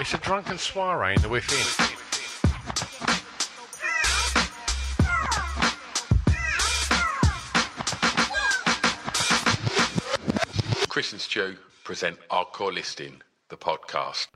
[0.00, 1.58] It's a drunken soiree in the within.
[10.88, 14.28] Chris and Stu present Hardcore Listening, the podcast.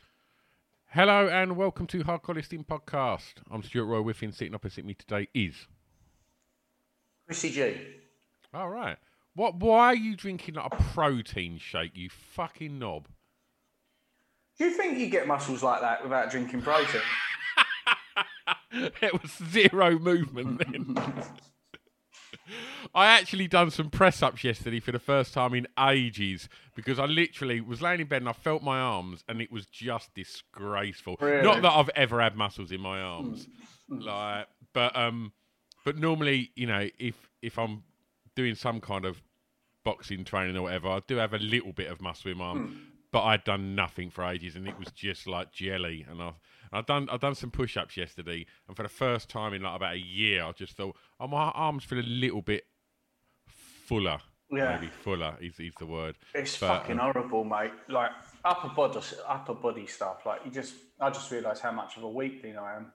[0.87, 3.35] Hello and welcome to Hardcore Listening Podcast.
[3.49, 4.33] I'm Stuart Roy Whiffin.
[4.33, 5.69] Sitting opposite me today is.
[7.27, 7.77] Chrissy G.
[8.53, 8.97] All right.
[9.37, 9.61] What?
[9.61, 11.93] Why are you drinking like a protein shake?
[11.95, 13.07] You fucking knob.
[14.59, 17.01] Do you think you get muscles like that without drinking protein?
[19.01, 20.97] it was zero movement then.
[22.95, 27.07] I actually done some press ups yesterday for the first time in ages because I
[27.07, 31.17] literally was laying in bed and I felt my arms and it was just disgraceful.
[31.21, 31.43] Really?
[31.43, 33.47] Not that I've ever had muscles in my arms,
[33.89, 35.33] like, but um,
[35.85, 37.85] but normally you know if if I'm
[38.35, 39.23] doing some kind of
[39.85, 42.92] boxing training or whatever, I do have a little bit of muscle in my arm.
[43.13, 46.07] But I'd done nothing for ages, and it was just like jelly.
[46.11, 46.41] And I've
[46.73, 49.77] I've done I've done some push ups yesterday, and for the first time in like
[49.77, 52.65] about a year, I just thought, oh my arms feel a little bit
[53.47, 54.19] fuller.
[54.51, 54.77] Yeah.
[54.77, 56.17] maybe fuller is, is the word.
[56.35, 57.73] It's But, fucking um, horrible, mate.
[57.89, 58.11] Like
[58.45, 60.27] upper body, upper body stuff.
[60.27, 62.93] Like you just, I just realised how much of a weakling I am.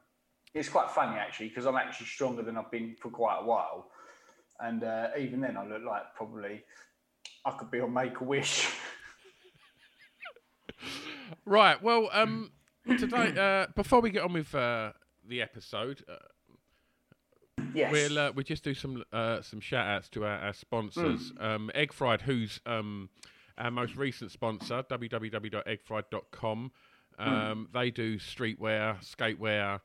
[0.54, 3.90] It's quite funny actually because I'm actually stronger than I've been for quite a while,
[4.60, 6.64] and uh, even then I look like probably
[7.46, 8.70] I could be on Make a Wish.
[11.46, 11.82] Right.
[11.82, 12.52] Well, um,
[12.98, 14.92] today uh, before we get on with uh,
[15.28, 16.16] the episode, uh,
[17.74, 17.92] yes.
[17.92, 21.32] We'll uh, we'll just do some uh, some shout outs to our, our sponsors.
[21.38, 21.44] Hmm.
[21.44, 23.10] Um, Egg Fried, who's um,
[23.58, 26.72] our most recent sponsor, www.eggfried.com.
[27.20, 27.30] Hmm.
[27.30, 29.82] Um, They do streetwear, skatewear,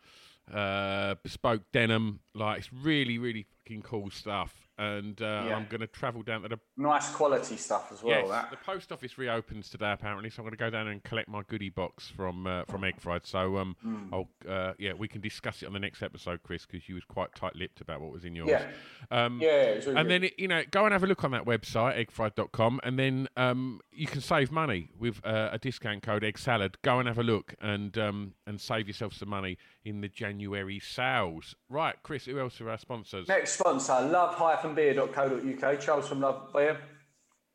[0.52, 2.20] uh, bespoke denim.
[2.34, 4.61] Like it's really really fucking cool stuff.
[4.78, 5.56] And uh, Yeah.
[5.56, 8.20] I'm going to travel down to the nice quality stuff as well.
[8.20, 8.50] Yes, that.
[8.50, 11.42] the post office reopens today apparently, so I'm going to go down and collect my
[11.46, 13.26] goodie box from uh, from Egg Fried.
[13.26, 14.14] So um, Hmm.
[14.14, 17.04] I'll uh, yeah, we can discuss it on the next episode, Chris, because you was
[17.04, 18.48] quite tight-lipped about what was in yours.
[18.50, 18.66] Yeah.
[19.10, 22.06] Um, Yeah, really and then you know, go and have a look on that website,
[22.06, 26.78] eggfried.com, and then um, you can save money with uh, a discount code Egg Salad.
[26.82, 30.80] Go and have a look and um, and save yourself some money in the January
[30.80, 31.54] sales.
[31.68, 33.28] Right, Chris, who else are our sponsors?
[33.28, 35.80] Next sponsor, love-beer.co.uk.
[35.80, 36.78] Charles from Love Beer.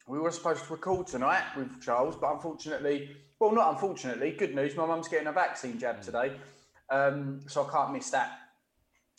[0.07, 4.75] We were supposed to record tonight with Charles, but unfortunately, well, not unfortunately, good news.
[4.75, 6.33] My mum's getting a vaccine jab today,
[6.89, 8.39] um, so I can't miss that.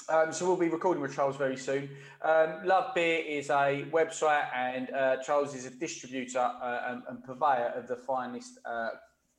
[0.09, 1.91] Um, so we'll be recording with Charles very soon.
[2.23, 7.23] Um, Love Beer is a website, and uh, Charles is a distributor uh, and, and
[7.23, 8.89] purveyor of the finest uh,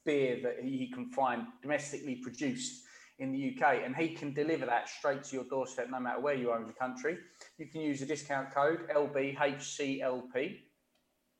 [0.05, 2.83] beer that he he can find domestically produced
[3.19, 6.33] in the UK, and he can deliver that straight to your doorstep, no matter where
[6.35, 7.17] you are in the country.
[7.57, 10.57] You can use the discount code LBHCLP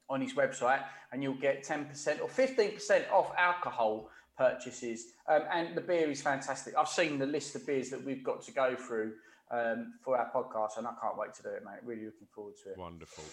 [0.09, 5.06] on his website, and you'll get 10% or 15% off alcohol purchases.
[5.28, 6.73] Um, and the beer is fantastic.
[6.78, 9.13] I've seen the list of beers that we've got to go through
[9.51, 11.79] um, for our podcast, and I can't wait to do it, mate.
[11.84, 12.78] Really looking forward to it.
[12.78, 13.23] Wonderful.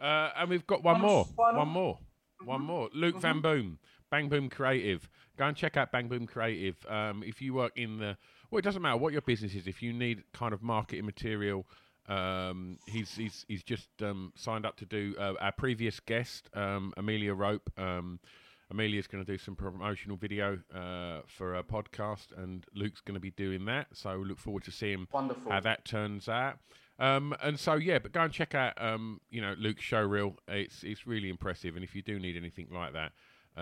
[0.00, 1.24] Uh, and we've got one One more.
[1.36, 1.58] final?
[1.58, 1.98] One more.
[2.44, 2.88] One more.
[2.94, 3.78] Luke Van Boom,
[4.10, 5.08] Bang Boom Creative.
[5.36, 6.76] Go and check out Bang Boom Creative.
[6.88, 8.16] Um, if you work in the,
[8.50, 9.66] well, it doesn't matter what your business is.
[9.66, 11.66] If you need kind of marketing material,
[12.08, 16.92] um, he's he's he's just um, signed up to do uh, our previous guest, um,
[16.96, 17.70] Amelia Rope.
[17.78, 18.18] Um,
[18.70, 23.20] Amelia's going to do some promotional video uh, for a podcast, and Luke's going to
[23.20, 23.88] be doing that.
[23.92, 25.50] So look forward to seeing Wonderful.
[25.50, 26.58] how that turns out.
[26.98, 30.34] Um, and so yeah, but go and check out um, you know Luke's showreel.
[30.48, 33.12] It's it's really impressive, and if you do need anything like that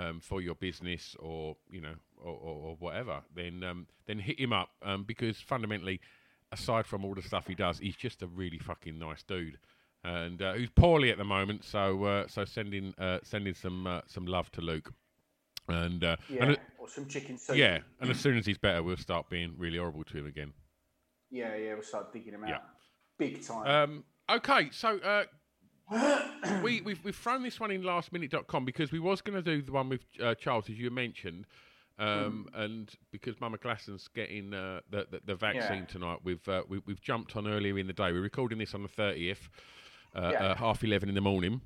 [0.01, 4.39] um, for your business or you know or, or, or whatever, then um, then hit
[4.39, 6.01] him up um, because fundamentally,
[6.53, 9.59] aside from all the stuff he does, he's just a really fucking nice dude.
[10.05, 11.65] and uh, who's poorly at the moment.
[11.65, 14.93] So uh, so sending uh, sending some uh, some love to Luke.
[15.71, 17.57] And uh, Yeah, and, uh, or some chicken soup.
[17.57, 20.53] yeah, and as soon as he's better, we'll start being really horrible to him again.
[21.31, 21.75] yeah, yeah.
[21.75, 22.59] We'll start digging him out, Yeah.
[23.19, 23.67] big time.
[23.67, 24.05] Um,
[24.37, 25.25] okay, so uh,
[26.63, 29.73] we, we've, we've thrown this one in lastminute.com because we was going to do the
[29.73, 31.47] one with uh, Charles, as you mentioned.
[31.99, 35.85] Um, And because Mama Glasson's getting uh, the, the the vaccine Yeah.
[35.87, 38.13] tonight, we've, uh, we, we've jumped on earlier in the day.
[38.13, 39.49] We're recording this on the thirtieth,
[40.15, 40.43] uh, Yeah.
[40.45, 41.61] uh, half eleven in the morning,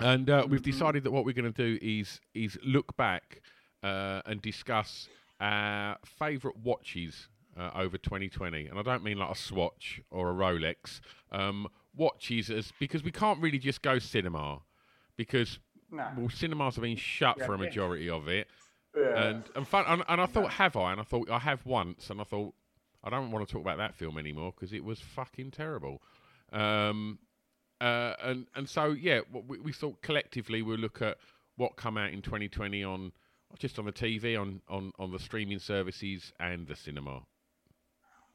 [0.00, 0.50] and uh, Mm-hmm.
[0.50, 3.42] we've decided that what we're going to do is is look back
[3.84, 5.08] uh, and discuss
[5.40, 10.34] our favourite watches uh, over 2020, and I don't mean like a Swatch or a
[10.34, 11.00] Rolex.
[11.30, 14.60] Um, watches as because we can't really just go cinema
[15.16, 15.58] because
[15.90, 16.08] No.
[16.16, 17.64] well, cinemas have been shut Yeah, for a yeah.
[17.64, 18.48] majority of it,
[18.96, 19.24] Yeah.
[19.28, 22.10] and and, fun, and and I thought have I, and I thought I have once,
[22.10, 22.54] and I thought
[23.02, 26.02] I don't want to talk about that film anymore because it was fucking terrible.
[26.52, 27.18] Um,
[27.80, 31.18] uh, and and so yeah, we, we thought collectively we'll look at
[31.56, 33.12] what come out in 2020 on
[33.58, 37.22] just on the TV, on on on the streaming services, and the cinema.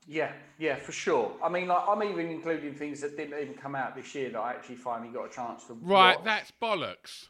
[0.09, 1.31] Yeah, yeah, for sure.
[1.43, 4.39] I mean, like, I'm even including things that didn't even come out this year that
[4.39, 6.25] I actually finally got a chance to Right, watch.
[6.25, 7.27] that's bollocks.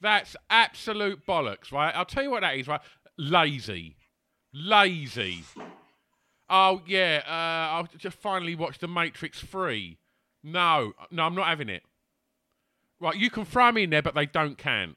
[0.00, 1.92] That's absolute bollocks, right?
[1.96, 2.80] I'll tell you what that is, right?
[3.18, 3.96] Lazy.
[4.54, 5.42] Lazy.
[6.48, 9.98] Oh, yeah, uh, I'll just finally watch The Matrix 3.
[10.44, 11.82] No, no, I'm not having it.
[13.00, 14.96] Right, you can throw me in there, but they don't count.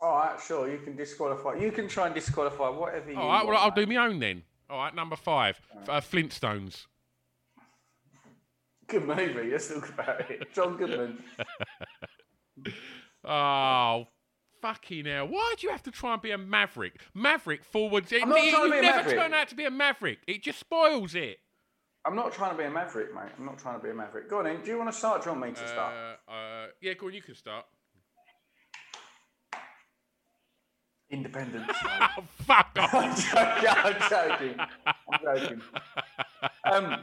[0.00, 0.70] All right, sure.
[0.70, 1.54] You can disqualify.
[1.54, 3.86] You can try and disqualify whatever you All right, well, I'll mate.
[3.88, 4.42] do my own then.
[4.72, 6.86] All right, number five, uh, Flintstones.
[8.86, 9.50] Good movie.
[9.50, 10.50] Let's talk about it.
[10.54, 11.22] John Goodman.
[13.24, 14.08] Oh,
[14.60, 15.28] fucking hell.
[15.28, 17.00] Why do you have to try and be a maverick?
[17.14, 18.10] Maverick forwards.
[18.10, 19.16] It, I'm not it trying to be a never maverick.
[19.16, 20.18] turn out to be a maverick.
[20.26, 21.38] It just spoils it.
[22.04, 23.30] I'm not trying to be a maverick, mate.
[23.38, 24.28] I'm not trying to be a maverick.
[24.28, 24.60] Go on then.
[24.64, 25.22] Do you want to start?
[25.22, 25.94] Do you want me to start?
[25.94, 27.64] Uh, uh, yeah, go on, you can start.
[31.12, 31.70] Independence.
[31.84, 32.94] Oh, fuck off.
[32.94, 33.68] I'm joking.
[33.68, 34.54] I'm joking.
[35.12, 35.62] I'm joking.
[36.64, 36.96] Um,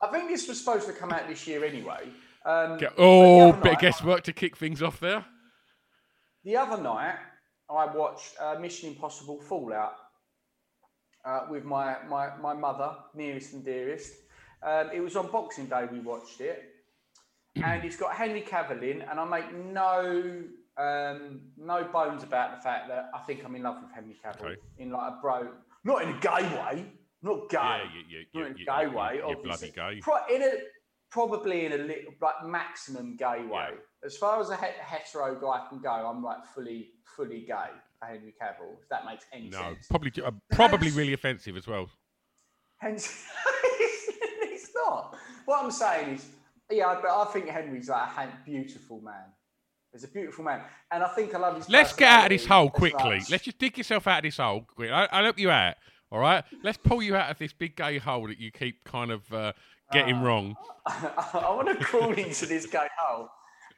[0.00, 2.08] I think this was supposed to come out this year anyway.
[2.46, 5.24] Um, oh, bit of guesswork to kick things off there.
[6.44, 7.16] The other night,
[7.68, 9.96] I watched uh, Mission Impossible Fallout
[11.24, 14.12] uh, with my, my, my mother, nearest and dearest.
[14.62, 16.62] Um, it was on Boxing Day we watched it,
[17.56, 20.44] and it's got Henry Cavill in, and I make no
[20.78, 24.44] um, no bones about the fact that I think I'm in love with Henry Cavill
[24.52, 24.60] Okay.
[24.78, 25.48] in like a bro,
[25.84, 26.86] not in a gay way,
[27.22, 29.70] not gay, Yeah, you- you- not you- in a gay way, obviously.
[29.72, 30.00] bloody gay.
[30.00, 30.52] Pro- in a
[31.10, 33.68] probably in a little like maximum gay way.
[33.72, 33.76] Yeah.
[34.04, 38.06] As far as a het- hetero guy can go, I'm like fully fully gay for
[38.06, 38.74] Henry Cavill.
[38.82, 39.86] If that makes any No, sense.
[39.88, 41.88] probably uh, probably really offensive as well.
[42.78, 43.24] Hence,
[43.64, 45.16] it's not.
[45.46, 46.28] What I'm saying is,
[46.70, 49.32] yeah, but I think Henry's like a beautiful man.
[49.96, 50.60] He's a beautiful man,
[50.90, 51.70] and I think I love his.
[51.70, 53.22] Let's get out of this hole quickly.
[53.30, 54.66] Let's just dig yourself out of this hole.
[54.74, 54.90] Quick.
[54.90, 55.76] I, I'll help you out.
[56.12, 56.44] All right.
[56.62, 59.54] Let's pull you out of this big gay hole that you keep kind of uh,
[59.92, 60.54] getting wrong.
[60.86, 63.30] I want to crawl into this gay hole.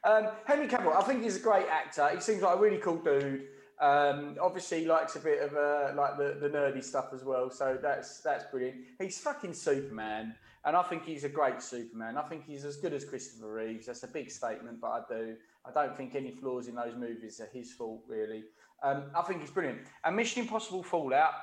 [0.03, 2.09] Um, Henry Cavill, I think he's a great actor.
[2.13, 3.47] He seems like a really cool dude.
[3.81, 7.49] Um, obviously, he likes a bit of uh, like the, the nerdy stuff as well.
[7.49, 8.77] So that's that's brilliant.
[8.99, 10.35] He's fucking Superman,
[10.65, 12.17] and I think he's a great Superman.
[12.17, 13.85] I think he's as good as Christopher Reeves.
[13.85, 15.35] That's a big statement, but I do.
[15.65, 18.43] I don't think any flaws in those movies are his fault, really.
[18.83, 19.79] Um, I think he's brilliant.
[20.03, 21.33] And Mission Impossible Fallout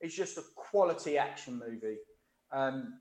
[0.00, 1.98] is just a quality action movie.
[2.52, 2.94] Um,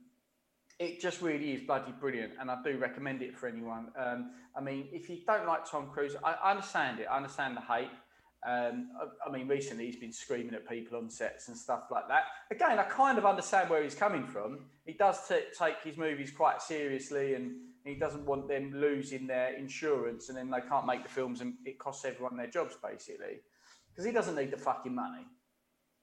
[0.79, 3.91] it just really is bloody brilliant, and I do recommend it for anyone.
[3.98, 7.07] Um, I mean, if you don't like Tom Cruise, I, I understand it.
[7.12, 7.89] I understand the hate.
[8.48, 12.08] Um, I, I mean, recently he's been screaming at people on sets and stuff like
[12.08, 12.24] that.
[12.51, 14.60] Again, I kind of understand where he's coming from.
[14.86, 17.51] He does t- take his movies quite seriously, and
[17.84, 21.55] he doesn't want them losing their insurance, and then they can't make the films, and
[21.65, 23.41] it costs everyone their jobs basically,
[23.89, 25.25] because he doesn't need the fucking money.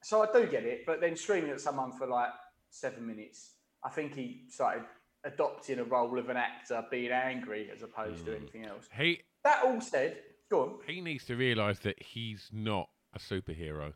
[0.03, 2.31] So I do get it, but then screaming at someone for like
[2.71, 3.53] seven minutes,
[3.83, 4.85] I think he started
[5.25, 8.89] adopting a role of an actor being angry as opposed to anything else.
[8.97, 10.19] He That all said,
[10.51, 10.75] go on.
[10.87, 13.93] he needs to realise that he's not a superhero.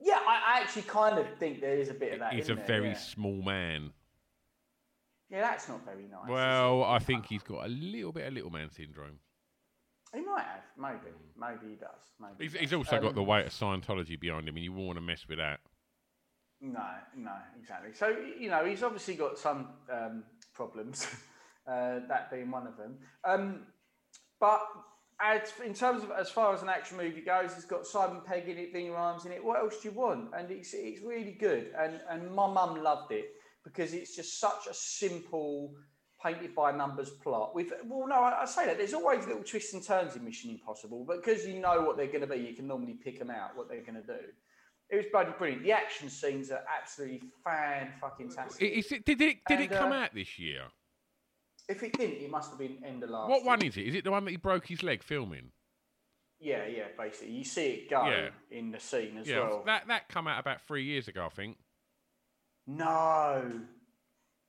[0.00, 2.32] Yeah, I, I actually kind of think there is a bit of that.
[2.34, 2.64] He's a there?
[2.66, 2.94] very yeah.
[2.98, 3.90] small man.
[5.30, 6.28] yeah, that's not very nice.
[6.28, 9.18] Well, I think he's got a little bit of little man syndrome.
[10.12, 12.12] he might have, maybe, maybe he does.
[12.20, 12.78] Maybe He's, he he's does.
[12.78, 15.26] also got Um, the weight of Scientology behind him, and you won't want to mess
[15.28, 15.60] with that.
[16.60, 16.86] No,
[17.16, 17.92] no, exactly.
[17.92, 20.24] So you know, he's obviously got some um,
[20.54, 21.06] problems,
[21.66, 22.98] uh, that being one of them.
[23.24, 23.60] Um,
[24.44, 24.60] but
[25.22, 28.46] as in terms of as far as an action movie goes, it's got Simon Pegg
[28.46, 29.42] in it, Ving Rhames in it.
[29.42, 30.28] What else do you want?
[30.36, 31.70] And it's it's really good.
[31.78, 33.30] And and my mum loved it
[33.64, 35.74] because it's just such a simple,
[36.22, 37.54] painted by numbers plot.
[37.54, 40.50] With well, no, I, I say that there's always little twists and turns in Mission
[40.50, 43.30] Impossible, but because you know what they're going to be, you can normally pick them
[43.30, 44.20] out what they're going to do.
[44.90, 45.62] It was bloody brilliant.
[45.62, 48.70] The action scenes are absolutely fan fucking tastic.
[48.70, 50.64] Is it, did it did And, it come uh, out this year?
[51.68, 53.30] If it didn't, it must have been end of last.
[53.30, 53.82] What one is it?
[53.86, 55.50] Is it the one that he broke his leg filming?
[56.40, 56.84] Yeah, yeah.
[56.98, 58.28] Basically, you see it go Yeah.
[58.50, 59.62] in the scene as Yeah, well.
[59.64, 61.56] that that come out about three years ago, I think.
[62.66, 63.60] No,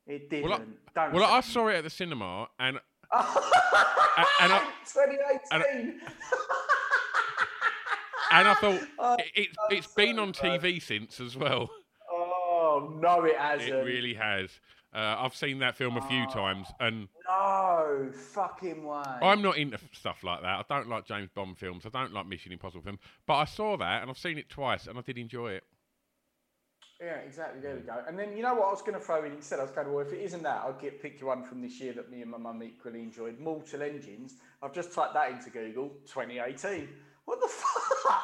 [0.07, 0.49] it didn't.
[0.49, 0.61] Well,
[0.93, 2.79] Don't Well, I saw it at the cinema, and
[3.11, 6.01] and, and I 2018.
[8.31, 11.69] and I thought Oh, it, it's it's been on TV since as well.
[12.11, 13.69] oh no, it hasn't.
[13.73, 14.49] It really has.
[14.95, 16.07] Uh, I've seen that film a Oh.
[16.07, 19.03] few times, and No fucking way.
[19.21, 20.47] I'm not into stuff like that.
[20.59, 21.85] I don't like James Bond films.
[21.85, 22.99] I don't like Mission Impossible films.
[23.25, 25.63] But I saw that, and I've seen it twice, and I did enjoy it.
[27.01, 27.59] Yeah, exactly.
[27.59, 28.01] There we go.
[28.07, 29.59] And then you know what I was going to throw in instead?
[29.59, 31.61] I was going, to, well, if it isn't that, I'll get pick you one from
[31.61, 33.37] this year that me and my mum equally enjoyed.
[33.37, 34.35] Mortal Engines.
[34.63, 35.89] I've just typed that into Google.
[36.05, 36.87] 2018.
[37.25, 38.23] What the fuck?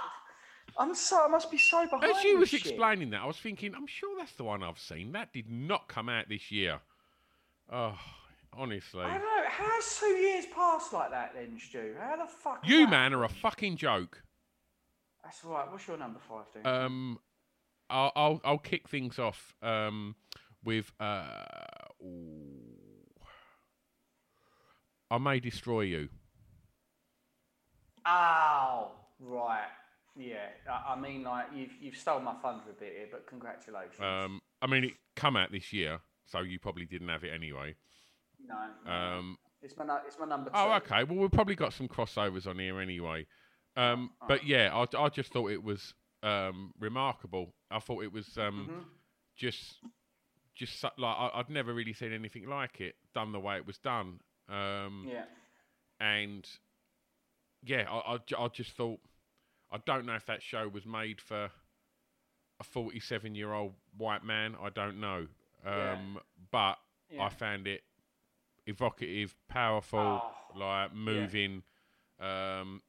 [0.82, 1.24] I'm so.
[1.24, 2.04] I must be so behind.
[2.04, 2.66] As you was shit.
[2.66, 5.12] explaining that, I was thinking, I'm sure that's the one I've seen.
[5.12, 6.80] That did not come out this year.
[7.72, 7.96] Oh,
[8.52, 9.04] honestly.
[9.04, 9.44] I don't know.
[9.48, 11.94] How's two years passed like that then, Stu?
[12.00, 12.68] How the fuck?
[12.68, 14.24] You, man, are a fucking joke.
[15.24, 15.72] That's all right.
[15.72, 16.66] What's your number five, then?
[16.66, 17.20] Um,
[17.92, 20.16] I'll, I'll I'll kick things off um,
[20.64, 21.44] with uh,
[22.02, 22.48] ooh.
[25.12, 26.10] I may destroy you.
[28.04, 29.68] Oh, right.
[30.16, 30.48] Yeah.
[30.70, 34.00] I, mean, like you've you've stolen my thunder a bit here, but congratulations.
[34.00, 37.76] Um, I mean, it come out this year, so you probably didn't have it anyway.
[38.46, 38.92] no.
[38.92, 40.56] Um, it's my it's my number two.
[40.58, 41.04] oh, okay.
[41.04, 43.26] Well, we've probably got some crossovers on here anyway.
[43.78, 47.54] Um, but yeah, I, I just thought it was um, remarkable.
[47.70, 48.80] I thought it was um, Mm-hmm.
[49.38, 49.80] just
[50.56, 53.66] just so- like I, I'd never really seen anything like it done the way it
[53.66, 54.20] was done.
[54.50, 55.24] Um, Yeah.
[56.02, 56.46] and
[57.64, 59.00] yeah, I, I, I just thought
[59.72, 61.50] I don't know if that show was made for
[62.60, 64.56] a 47 year old white man.
[64.62, 65.28] I don't know,
[65.66, 66.20] um, Yeah.
[66.52, 67.24] but Yeah.
[67.26, 67.84] I found it
[68.68, 71.64] evocative, powerful, Oh, like moving,
[72.20, 72.82] um,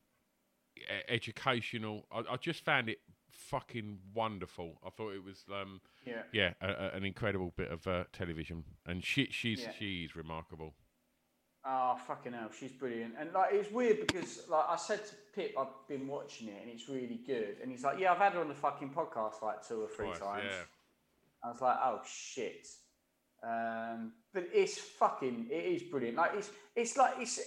[0.77, 2.07] e- educational.
[2.11, 4.79] I, I just found it fucking wonderful.
[4.85, 5.45] I thought it was.
[5.51, 6.23] Um, Yeah.
[6.33, 9.73] yeah, a, a, an incredible bit of uh, television, and she she's Yeah.
[9.73, 10.75] she's remarkable.
[11.65, 13.15] Oh fucking hell, she's brilliant.
[13.19, 16.71] And like it's weird because like I said to Pip, I've been watching it and
[16.71, 17.57] it's really good.
[17.63, 20.07] And he's like, Yeah, I've had her on the fucking podcast like two or three
[20.09, 20.45] Twice, times.
[20.47, 20.65] yeah.
[21.45, 22.67] I was like, Oh shit.
[23.45, 26.17] Um, but it's fucking it is brilliant.
[26.17, 27.41] Like it's it's like it's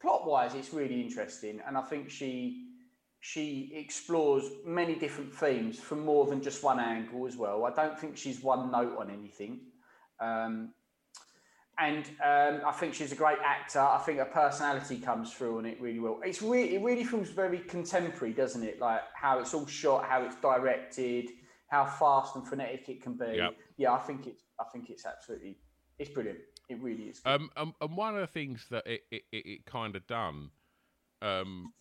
[0.00, 2.64] plot wise it's really interesting and I think she
[3.20, 7.64] she explores many different themes from more than just one angle as well.
[7.64, 9.60] I don't think she's one note on anything.
[10.20, 10.72] Um,
[11.78, 13.80] and um, I think she's a great actor.
[13.80, 16.20] I think her personality comes through on it really well.
[16.24, 18.80] It's really, it really feels very contemporary, doesn't it?
[18.80, 21.30] Like how it's all shot, how it's directed,
[21.68, 23.34] how fast and frenetic it can be.
[23.36, 23.56] Yep.
[23.76, 25.58] Yeah, I think it's, I think it's absolutely,
[25.98, 26.38] it's brilliant.
[26.68, 27.20] It really is.
[27.26, 30.50] Um, um, and one of the things that it, it, it, it kind of done
[31.22, 31.72] um,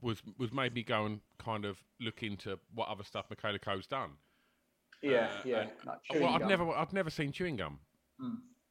[0.00, 3.86] was was made me go and kind of look into what other stuff Michaela Coel's
[3.86, 4.10] done.
[5.02, 5.66] yeah, uh, yeah.
[6.10, 7.78] and- well, I've never I've never seen chewing gum,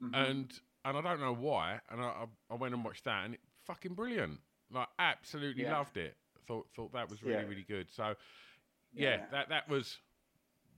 [0.04, 0.14] Mm-hmm.
[0.16, 1.80] and and I don't know why.
[1.90, 4.40] And I, I I went and watched that, and it fucking brilliant.
[4.72, 5.78] Like absolutely Yeah.
[5.78, 6.16] loved it.
[6.48, 7.48] Thought thought that was really Yeah.
[7.50, 7.90] really good.
[7.92, 8.16] So
[8.94, 9.25] yeah, Yeah.
[9.32, 9.98] that that was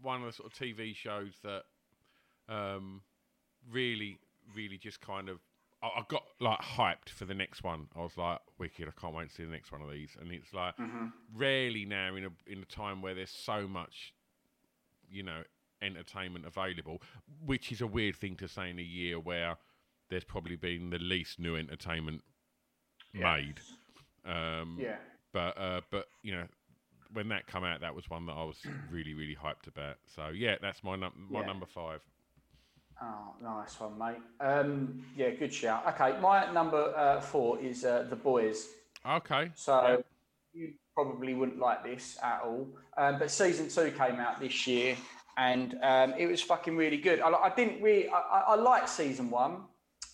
[0.02, 1.64] one of the sort of TV shows that
[2.50, 3.02] um,
[3.70, 4.20] really
[4.56, 5.40] really just kind of.
[5.84, 7.88] I I got like hyped for the next one.
[7.96, 8.88] I was like, "Wicked!
[8.88, 10.76] I can't wait to see the next one of these." And it's like
[11.36, 14.14] rarely now in a in a time where there's so much,
[15.10, 15.44] you know,
[15.82, 17.02] entertainment available,
[17.46, 19.58] which is a weird thing to say in a year where
[20.10, 22.22] there's probably been the least new entertainment
[23.14, 23.60] made.
[24.26, 24.98] Um, Yeah.
[25.34, 26.46] But uh, but you know,
[27.14, 28.60] when that come out, that was one that I was
[28.92, 29.98] really really hyped about.
[30.16, 31.46] So yeah, that's my num- my Yeah.
[31.46, 32.02] number five.
[33.00, 34.18] Oh, nice one, mate.
[34.40, 35.86] Um, yeah, good shout.
[35.90, 38.70] Okay, my number uh, four is uh, The Boys.
[39.06, 39.52] Okay.
[39.54, 40.04] So
[40.54, 42.68] you probably wouldn't like this at all.
[42.98, 44.98] Um, but season two came out this year,
[45.38, 47.22] and um, it was fucking really good.
[47.22, 48.10] I, I didn't really.
[48.10, 49.64] I, I, liked season one.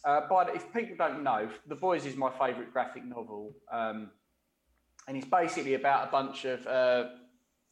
[0.03, 4.11] Uh, but if people don't know, The Boys is my favourite graphic novel, um,
[5.07, 7.05] and it's basically about a bunch of uh,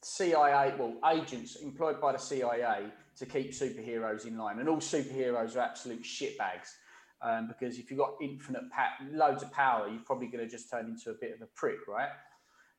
[0.01, 2.85] CIA, well, agents employed by the CIA
[3.17, 6.75] to keep superheroes in line, and all superheroes are absolute shitbags.
[7.21, 10.71] Um, because if you've got infinite, pa- loads of power, you're probably going to just
[10.71, 12.09] turn into a bit of a prick, right?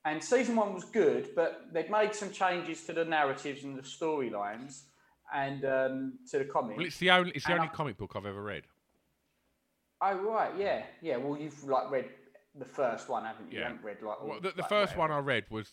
[0.05, 3.83] And season one was good, but they'd made some changes to the narratives and the
[3.83, 4.83] storylines,
[5.33, 6.77] and um, to the comics.
[6.77, 8.65] Well, it's the only it's the And only I- comic book I've ever read.
[10.01, 11.17] Oh right, yeah, yeah.
[11.19, 12.07] Well, you've like read
[12.57, 13.59] the first one, haven't you?
[13.59, 13.69] You Yeah.
[13.69, 14.21] haven't read like.
[14.21, 15.15] all- Well, the, the like, first whatever.
[15.15, 15.71] one I read was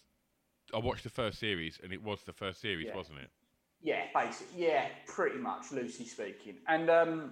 [0.73, 2.95] I watched the first series, and it was the first series, Yeah.
[2.95, 3.31] wasn't it?
[3.81, 6.57] Yeah, basically, yeah, pretty much, loosely speaking.
[6.67, 7.31] And um,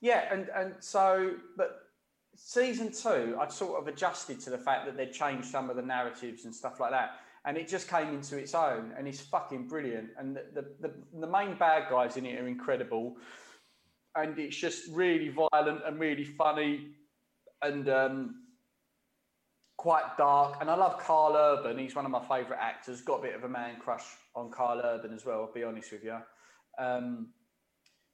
[0.00, 1.89] yeah, and and so, but
[2.36, 5.82] season two, I'd sort of adjusted to the fact that they'd changed some of the
[5.82, 9.68] narratives and stuff like that, and it just came into its own, and it's fucking
[9.68, 10.10] brilliant.
[10.18, 13.16] And the the, the, the main bad guys in it are incredible,
[14.14, 16.88] and it's just really violent and really funny,
[17.62, 18.34] and um,
[19.76, 20.58] quite dark.
[20.60, 21.78] And I love Carl Urban.
[21.78, 23.00] He's one of my favourite actors.
[23.00, 25.40] Got a bit of a man crush on Carl Urban as well.
[25.40, 26.18] I'll be honest with you.
[26.78, 27.28] Um,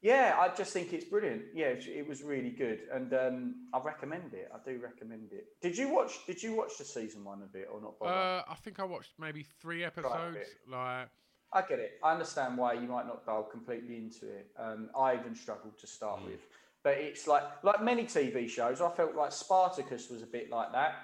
[0.02, 1.42] yeah, I just think it's brilliant.
[1.54, 4.50] Yeah, it, was really good, and um, I recommend it.
[4.54, 5.46] I do recommend it.
[5.62, 6.26] Did you watch?
[6.26, 7.94] Did you watch the season one of it or not?
[8.06, 10.48] Uh, I think I watched maybe three episodes.
[10.70, 11.08] Like,
[11.52, 11.92] I get it.
[12.04, 14.50] I understand why you might not dial completely into it.
[14.58, 16.26] Um, I even struggled to start Hmm.
[16.26, 16.40] with,
[16.82, 18.80] but it's like like many TV shows.
[18.80, 20.94] I felt like Spartacus was a bit like that.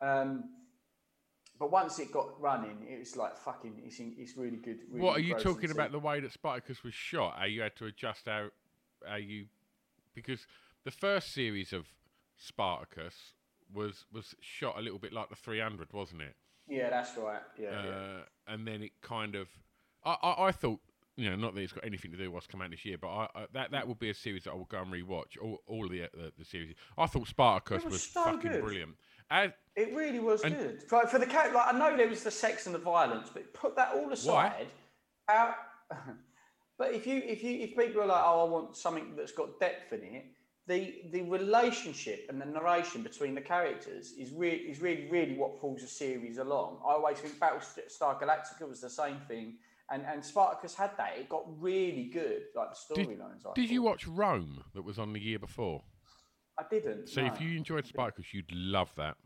[0.00, 0.44] Um,
[1.60, 3.82] but once it got running, it was like fucking.
[3.84, 4.78] It's in, it's really good.
[4.90, 5.92] Really what are you talking about?
[5.92, 7.36] The way that Spartacus was shot?
[7.38, 8.46] How you had to adjust how,
[9.06, 9.44] how you,
[10.14, 10.46] because
[10.84, 11.84] the first series of
[12.38, 13.34] Spartacus
[13.72, 16.34] was was shot a little bit like the 300, wasn't it?
[16.66, 17.42] Yeah, that's right.
[17.58, 17.90] Yeah, yeah.
[17.90, 19.48] uh, and then it kind of,
[20.02, 20.80] I, I, I thought,
[21.16, 22.96] you know, not that it's got anything to do with what's come out this year,
[22.96, 25.36] but I, I, that that would be a series that I will go and rewatch
[25.42, 26.74] all, all the, uh, the the series.
[26.96, 28.62] I thought Spartacus It was was, so fucking good.
[28.62, 28.94] brilliant.
[29.30, 30.82] As, It really was And- good.
[30.90, 33.52] Like for the cat, like I know there was the sex and the violence, but
[33.54, 34.66] put that all aside.
[35.28, 35.54] How,
[36.78, 39.60] but if you if you if people are like, oh, I want something that's got
[39.60, 40.24] depth in it,
[40.66, 45.60] the the relationship and the narration between the characters is really is really really what
[45.60, 46.80] pulls a series along.
[46.84, 49.58] I always think Battlestar Galactica was the same thing,
[49.90, 51.16] and and Spartacus had that.
[51.16, 53.46] It got really good, like the storylines.
[53.46, 55.84] I did you watch Rome that was on the year before?
[56.60, 57.08] I didn't.
[57.08, 59.16] So if you enjoyed Spartacus, you'd love that.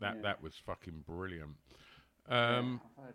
[0.00, 0.22] That Yeah.
[0.22, 1.56] that was fucking brilliant.
[2.28, 3.14] Um, I've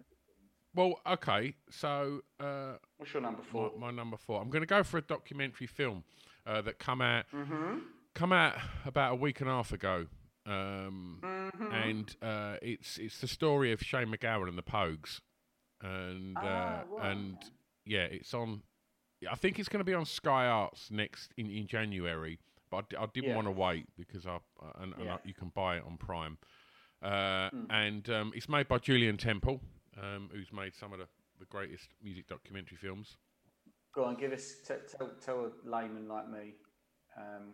[0.75, 3.71] well, okay, so uh, What's your number four?
[3.77, 4.39] my number four.
[4.39, 6.03] I'm going to go for a documentary film
[6.45, 7.79] uh, that come out Mm-hmm.
[8.13, 10.05] come out about a week and a half ago,
[10.45, 11.71] um, Mm-hmm.
[11.73, 15.21] and uh, it's it's the story of Shane MacGowan and the Pogues,
[15.81, 17.11] and uh, Ah, right.
[17.11, 17.37] and
[17.85, 18.61] yeah, it's on.
[19.29, 22.81] I think it's going to be on Sky Arts next in, in January, but I,
[22.89, 23.35] d- I didn't Yeah.
[23.35, 24.39] want to wait because I
[24.79, 25.13] and, and Yeah.
[25.15, 26.37] I, you can buy it on Prime,
[27.01, 27.65] uh, Hmm.
[27.69, 29.61] and um, it's made by Julian Temple,
[30.01, 31.07] um, who's made some of the,
[31.39, 33.17] the greatest music documentary films.
[33.93, 36.53] Go on, give us t- tell tell a layman like me
[37.17, 37.53] um,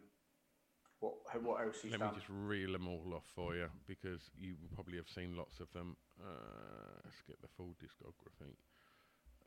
[1.00, 2.10] what what else he's Let done.
[2.10, 5.60] me just reel them all off for you because you will probably have seen lots
[5.60, 5.96] of them.
[6.22, 8.54] Uh, let's get the full discography.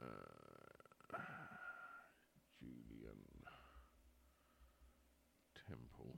[0.01, 1.19] Uh,
[2.59, 3.19] Julian
[5.69, 6.17] Temple.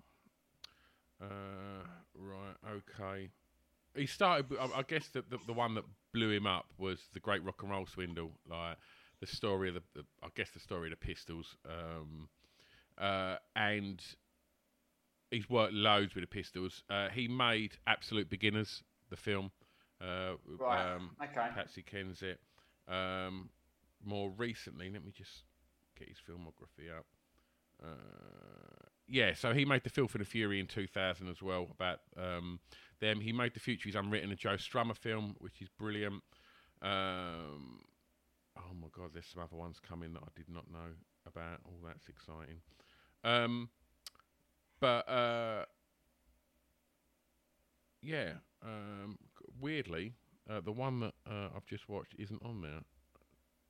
[1.20, 3.30] Uh, right, okay.
[3.94, 4.46] He started.
[4.58, 7.62] I, I guess the, the the one that blew him up was the Great Rock
[7.62, 8.76] and Roll Swindle, like
[9.20, 12.28] the story of the, the I guess the story of the Pistols, um,
[12.98, 14.02] uh, and
[15.30, 16.82] he's worked loads with the Pistols.
[16.88, 19.50] Uh, he made Absolute Beginners, the film.
[20.00, 21.48] Uh, Right, Um, okay.
[21.54, 22.36] Patsy Kensit.
[22.88, 23.50] Um,
[24.02, 25.42] more recently, let me just
[25.98, 27.04] get his filmography up.
[27.82, 31.66] Uh, yeah, so he made the Filth and the Fury in 2000 as well.
[31.70, 32.60] About um,
[33.00, 36.22] them, he made the Future is Unwritten, a Joe Strummer film, which is brilliant.
[36.80, 37.80] Um,
[38.56, 40.94] oh my God, there's some other ones coming that I did not know
[41.26, 41.60] about.
[41.66, 42.60] Oh, that's exciting.
[43.24, 43.68] Um,
[44.78, 45.64] but uh,
[48.00, 49.18] yeah, um,
[49.60, 50.14] weirdly,
[50.48, 52.80] uh, the one that uh, I've just watched isn't on there.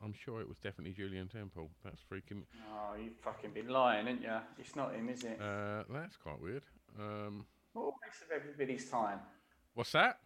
[0.02, 1.70] I'm sure it was definitely Julian Temple.
[1.84, 2.42] That's freaking.
[2.72, 4.36] Oh, you've fucking been lying, ain't you?
[4.58, 5.38] It's not him, is it?
[5.40, 6.62] Uh, that's quite weird.
[6.98, 9.18] Um, what a waste of everybody's time.
[9.74, 10.18] what's that?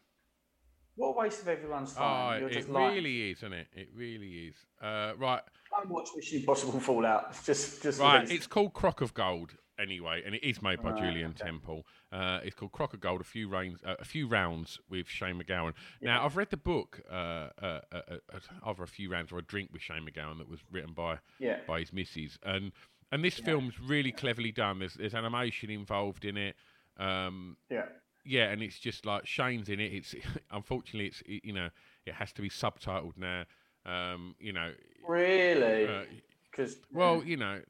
[0.97, 2.41] What a waste of everyone's Oh, time.
[2.41, 2.95] You're it just lying.
[2.95, 3.67] really is, isn't it?
[3.75, 4.55] It really is.
[4.81, 5.41] Uh, right,
[5.77, 7.27] Don't watch Mission Impossible Fallout.
[7.31, 8.31] It's Just, just right.
[8.31, 11.45] It's called Crock of Gold anyway, and it is made by Right, Julian okay.
[11.45, 11.87] Temple.
[12.13, 13.21] Uh, it's called Crock of Gold.
[13.21, 15.73] A few rains, uh, a few rounds with Shane MacGowan.
[16.01, 18.01] Now, I've read the book, uh, uh, uh, uh,
[18.33, 21.19] uh, either a few rounds or a drink with Shane MacGowan that was written by
[21.39, 21.59] Yeah.
[21.67, 22.73] by his missus, and
[23.13, 24.79] and this film's really cleverly done.
[24.79, 26.57] There's there's animation involved in it.
[26.97, 27.87] Um, yeah.
[28.25, 29.93] yeah, and it's just like Shane's in it.
[29.93, 30.15] It's
[30.51, 31.71] unfortunately it's it, you know
[32.07, 33.45] it has to be subtitled now.
[33.87, 34.73] Um, you know,
[35.07, 35.87] Really?
[35.87, 36.05] uh,
[36.51, 37.61] Because well, you know,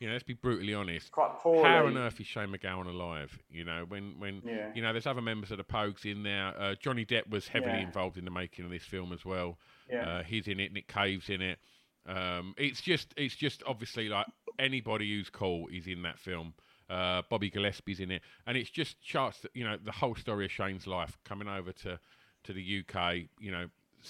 [0.00, 1.12] you know, let's be brutally honest.
[1.12, 1.62] quite poorly.
[1.68, 3.38] How on earth is Shane MacGowan alive?
[3.50, 4.72] You know, when when Yeah.
[4.74, 6.58] you know, there's other members of the Pogues in there.
[6.58, 7.84] Uh, Johnny Depp was heavily Yeah.
[7.86, 9.58] involved in the making of this film as well.
[9.88, 10.08] Yeah.
[10.08, 10.72] Uh, he's in it.
[10.72, 11.58] Nick Cave's in it.
[12.06, 14.26] Um, it's just, it's just obviously like
[14.58, 16.54] anybody who's cool is in that film.
[16.88, 19.38] Uh, Bobby Gillespie's in it, and it's just charts.
[19.40, 22.00] That, you know, the whole story of Shane's life coming over to
[22.44, 23.26] to the UK.
[23.38, 23.66] You know,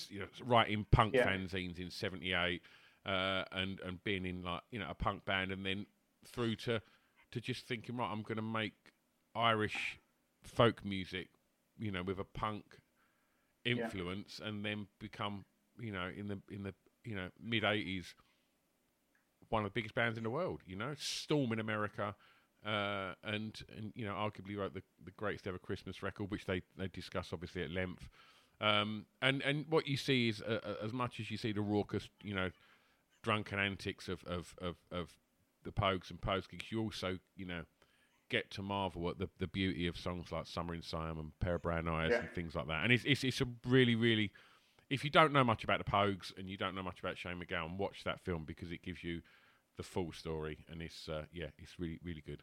[0.09, 2.63] you know writing punk fanzines in '78,
[3.07, 5.87] uh, and and being in like you know a punk band, and then
[6.27, 6.81] through to
[7.33, 8.75] to just thinking, right, I'm going to make
[9.35, 9.99] Irish
[10.43, 11.29] folk music,
[11.79, 12.65] you know, with a punk
[13.65, 14.49] influence, yeah.
[14.49, 15.45] and then become,
[15.81, 18.15] you know, in the in the you know mid '80s,
[19.49, 20.61] one of the biggest bands in the world.
[20.67, 22.15] You know, Storm in America.
[22.63, 26.61] Uh, and and you know arguably wrote the, the greatest ever Christmas record, which they,
[26.77, 28.07] they discuss obviously at length.
[28.61, 31.63] Um, and and what you see is uh, uh as much as you see the
[31.63, 32.51] raucous, you know,
[33.23, 35.11] drunken antics of of of, of
[35.65, 37.65] the Pogues and Pogues gigs, you also you know
[38.31, 41.57] get to marvel at the, the beauty of songs like Summer in Siam and Pair
[41.57, 42.21] of Brown Eyes yeah.
[42.21, 42.85] and things like that.
[42.85, 44.31] And it's, it's, it's a really, really,
[44.89, 47.41] if you don't know much about the Pogues and you don't know much about Shane
[47.41, 49.21] MacGowan, watch that film because it gives you
[49.77, 50.65] the full story.
[50.71, 52.43] And it's, uh, yeah, it's really, really good.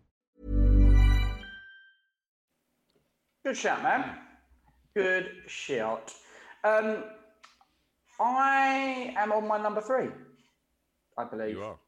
[3.43, 4.17] Good shout, man.
[4.95, 6.13] Good shout.
[6.63, 7.03] Um,
[8.19, 10.09] I am on my number three,
[11.17, 11.55] I believe.
[11.55, 11.79] You are.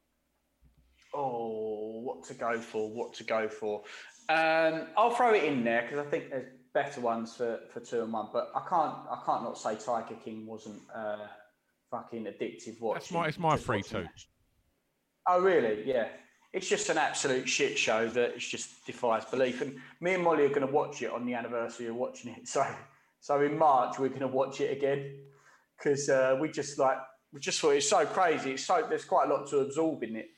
[1.14, 2.90] Oh, what to go for?
[2.90, 3.84] What to go for?
[4.30, 8.02] Um, I'll throw it in there because I think there's better ones for, for two
[8.02, 8.30] and one.
[8.34, 11.28] But I can't I can't not say Tiger King wasn't uh,
[11.92, 12.96] fucking addictive watching.
[12.96, 14.06] That's my it's my free too.
[15.28, 15.84] Oh really?
[15.86, 16.08] Yeah.
[16.54, 19.62] It's just an absolute shit show that it just defies belief.
[19.62, 22.42] And me and Molly are going to watch it on the anniversary of watching it.
[22.48, 22.66] So
[23.20, 25.16] so in March we're going to watch it again
[25.78, 26.98] because uh, we just like
[27.32, 28.52] we just thought it's so crazy.
[28.52, 30.30] It's so there's quite a lot to absorb in it.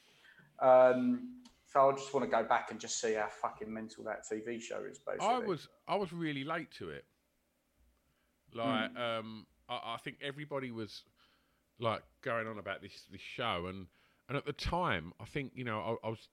[0.59, 4.23] Um, so I just want to go back and just see how fucking mental that
[4.31, 4.97] TV show is.
[4.99, 7.03] Basically, I was I was really late to it.
[8.53, 9.19] Like, mm.
[9.19, 11.03] um, I, I, think everybody was
[11.77, 13.87] like going on about this this show, and
[14.27, 16.27] and at the time, I think you know I, I was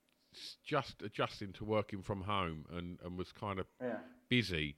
[0.64, 3.98] just adjusting to working from home and and was kind of yeah.
[4.28, 4.76] busy,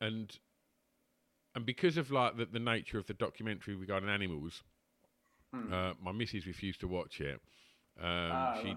[0.00, 0.36] and
[1.54, 4.62] and because of like the, the nature of the documentary regarding animals,
[5.54, 5.72] hmm.
[5.72, 7.40] uh, my missus refused to watch it.
[8.00, 8.76] Um, oh, she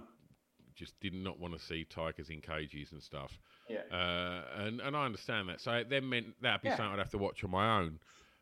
[0.76, 3.32] just did not want to see tigers in cages and stuff.
[3.70, 3.82] Yeah.
[3.92, 5.62] Uh, and and I understand that.
[5.62, 6.78] So it then meant that'd be yeah.
[6.78, 8.00] something I'd have to watch on my own.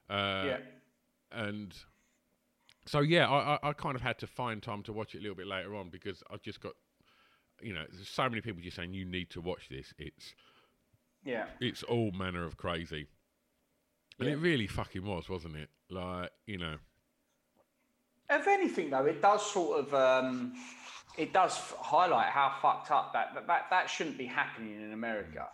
[0.09, 0.57] Uh, yeah.
[1.31, 1.75] And
[2.89, 5.21] so yeah, I, I, I kind of had to find time to watch it a
[5.21, 6.73] little bit later on because I've just got,
[7.61, 9.93] you know, there's so many people just saying you need to watch this.
[9.99, 10.33] It's
[11.23, 13.05] yeah, it's all manner of crazy.
[14.17, 14.33] And yeah.
[14.33, 15.69] it really fucking was, wasn't it?
[15.91, 16.77] Like, you know.
[18.27, 20.53] If anything, though, it does sort of um,
[21.15, 25.45] it does highlight how fucked up that, that that that shouldn't be happening in America.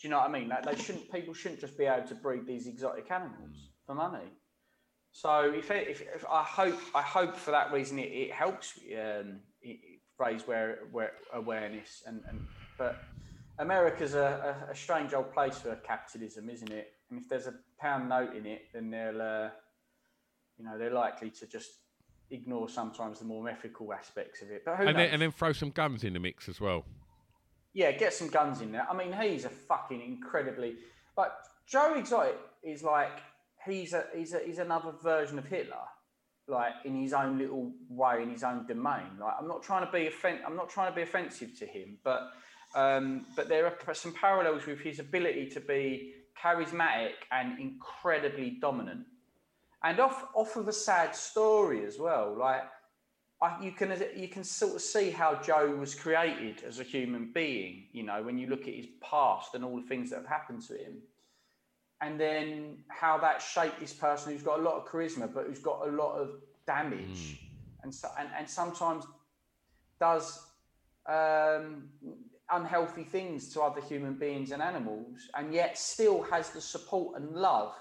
[0.00, 0.48] Do you know what I mean?
[0.48, 3.86] Like they shouldn't people shouldn't just be able to breed these exotic animals mm.
[3.86, 4.30] for money.
[5.12, 8.78] So if, it, if, if, I hope I hope for that reason it, it helps
[8.92, 9.78] um, it,
[10.18, 12.46] raise where, where awareness and, and
[12.78, 13.02] but
[13.58, 16.92] America's a, a, a strange old place for capitalism, isn't it?
[17.10, 19.48] And if there's a pound note in it, then they'll, uh,
[20.56, 21.70] you know, they're likely to just
[22.30, 24.62] ignore sometimes the more ethical aspects of it.
[24.64, 26.84] But and then, and then throw some guns in the mix as well.
[27.72, 28.86] Yeah, get some guns in there.
[28.88, 30.76] I mean, he's a fucking incredibly
[31.16, 31.30] like
[31.66, 33.20] Joe Exotic is like
[33.66, 35.76] he's a he's a he's another version of Hitler,
[36.48, 39.18] like in his own little way, in his own domain.
[39.20, 41.98] Like I'm not trying to be offen- I'm not trying to be offensive to him,
[42.04, 42.30] but
[42.74, 49.06] um, but there are some parallels with his ability to be charismatic and incredibly dominant.
[49.84, 52.36] and off off of a sad story as well.
[52.38, 52.62] Like
[53.42, 57.32] I, you can you can sort of see how Joe was created as a human
[57.32, 57.86] being.
[57.92, 60.62] You know, when you look at his past and all the things that have happened
[60.68, 61.02] to him,
[62.00, 65.58] and then how that shaped this person who's got a lot of charisma, but who's
[65.58, 66.30] got a lot of
[66.66, 67.40] damage,
[67.82, 69.04] and so and, and sometimes
[70.00, 70.46] does
[71.06, 71.88] um,
[72.50, 77.32] unhealthy things to other human beings and animals, and yet still has the support and
[77.32, 77.74] love,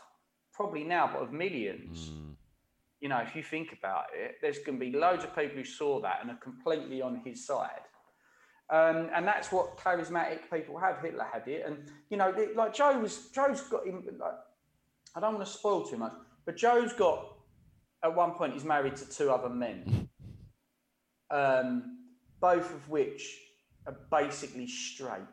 [0.53, 2.11] probably now, but of millions.
[2.99, 5.63] You know, if you think about it, there's going to be loads of people who
[5.63, 7.87] saw that and are completely on his side.
[8.71, 11.01] Um, and that's what charismatic people have.
[11.01, 11.77] Hitler had it, and
[12.09, 13.29] you know, like Joe was.
[13.33, 14.03] Joe's got him.
[14.19, 14.33] Like,
[15.15, 16.13] I don't want to spoil too much,
[16.45, 17.35] but Joe's got.
[18.03, 20.07] At one point, he's married to two other men,
[21.31, 21.97] um,
[22.39, 23.37] both of which
[23.87, 25.27] are basically straight,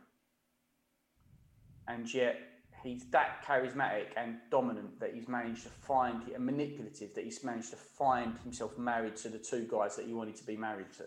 [1.87, 2.39] and yet
[2.83, 7.71] he's that charismatic and dominant that he's managed to find and manipulative that he's managed
[7.71, 11.05] to find himself married to the two guys that he wanted to be married to.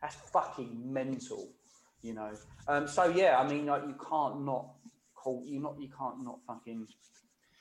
[0.00, 1.48] That's fucking mental,
[2.02, 2.30] you know.
[2.68, 4.66] Um, so yeah, I mean, like you can't not
[5.14, 6.86] call you not you can't not fucking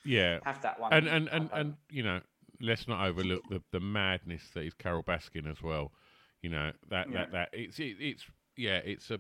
[0.04, 0.92] Yeah, have that one.
[0.94, 2.22] and and and and you know,
[2.60, 5.92] let's not overlook the the madness that is Carole Baskin as well.
[6.42, 7.26] You know that Yeah.
[7.26, 8.26] that that it's it, it's
[8.58, 9.20] yeah, it's a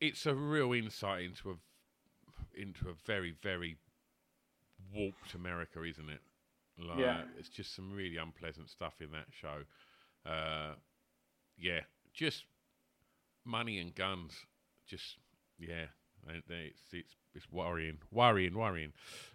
[0.00, 1.54] it's a real insight into a
[2.60, 3.76] into a very very
[4.92, 6.20] warped America, isn't it?
[6.78, 7.22] Like, Yeah.
[7.38, 9.62] it's just some really unpleasant stuff in that show.
[10.28, 10.74] Uh,
[11.56, 11.80] yeah,
[12.12, 12.44] just
[13.44, 14.32] money and guns.
[14.86, 15.18] Just
[15.58, 15.86] yeah,
[16.48, 18.92] it's it's it's worrying, worrying, worrying.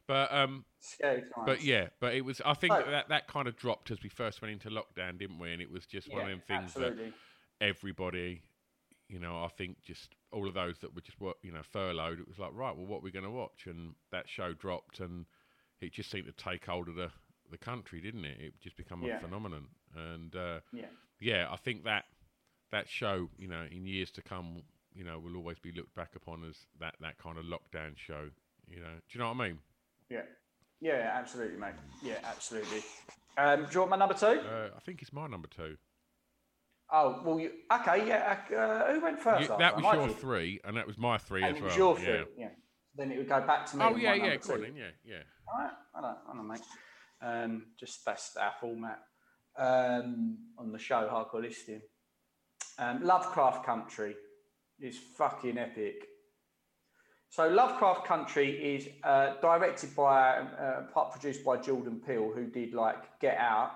[0.07, 1.45] But um, Scary times.
[1.45, 2.41] but yeah, but it was.
[2.45, 2.89] I think Oh.
[2.89, 5.51] that that kind of dropped as we first went into lockdown, didn't we?
[5.51, 7.05] And it was just one of Yeah, them things absolutely.
[7.59, 8.43] that everybody,
[9.07, 12.19] you know, I think just all of those that were just you know, furloughed.
[12.19, 13.65] It was like, right, well, what are we going to watch?
[13.65, 15.25] And that show dropped, and
[15.81, 17.11] it just seemed to take hold of the
[17.51, 18.37] the country, didn't it?
[18.39, 19.17] It just become Yeah.
[19.17, 19.67] a phenomenon.
[19.95, 20.85] And uh, Yeah.
[21.19, 22.05] yeah, I think that
[22.71, 24.62] that show, you know, in years to come,
[24.93, 28.29] you know, will always be looked back upon as that that kind of lockdown show.
[28.67, 29.60] You know, do you know what I mean?
[30.10, 30.21] Yeah.
[30.82, 31.73] Yeah, absolutely, mate.
[32.03, 32.82] Yeah, absolutely.
[33.38, 34.27] Um, do you want my number two?
[34.27, 35.75] Uh, I think it's my number two.
[36.91, 38.38] Oh, well, you, okay, yeah.
[38.55, 39.49] Uh, who went first?
[39.49, 41.77] You- that was your three, and that was my three And as it well.
[41.77, 42.49] your three, yeah.
[42.95, 43.86] Then it would go back to me.
[43.86, 45.17] Oh yeah, yeah, number go on then, yeah, yeah.
[45.47, 46.62] All right, I don't, I don't know, mate.
[47.21, 48.99] Um, just that's our format
[49.58, 51.82] um, on the show, hardcore listening.
[52.79, 54.15] Um, Lovecraft Country
[54.79, 56.05] is fucking epic.
[57.29, 62.73] So Lovecraft Country is uh, directed by, uh, part produced by Jordan Peele, who did
[62.73, 63.71] like Get Out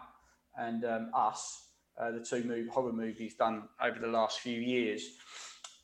[0.58, 1.68] and um, Us,
[2.02, 5.04] uh, the two horror movies done over the last few years.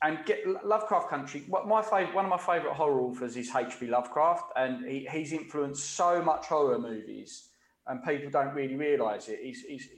[0.02, 1.44] And get Lovecraft Country.
[1.66, 3.88] My favorite, one of my favorite horror authors is H.P.
[3.88, 7.50] Lovecraft, and he, he's influenced so much horror movies,
[7.86, 9.40] and people don't really realise it.
[9.42, 9.88] He's, he's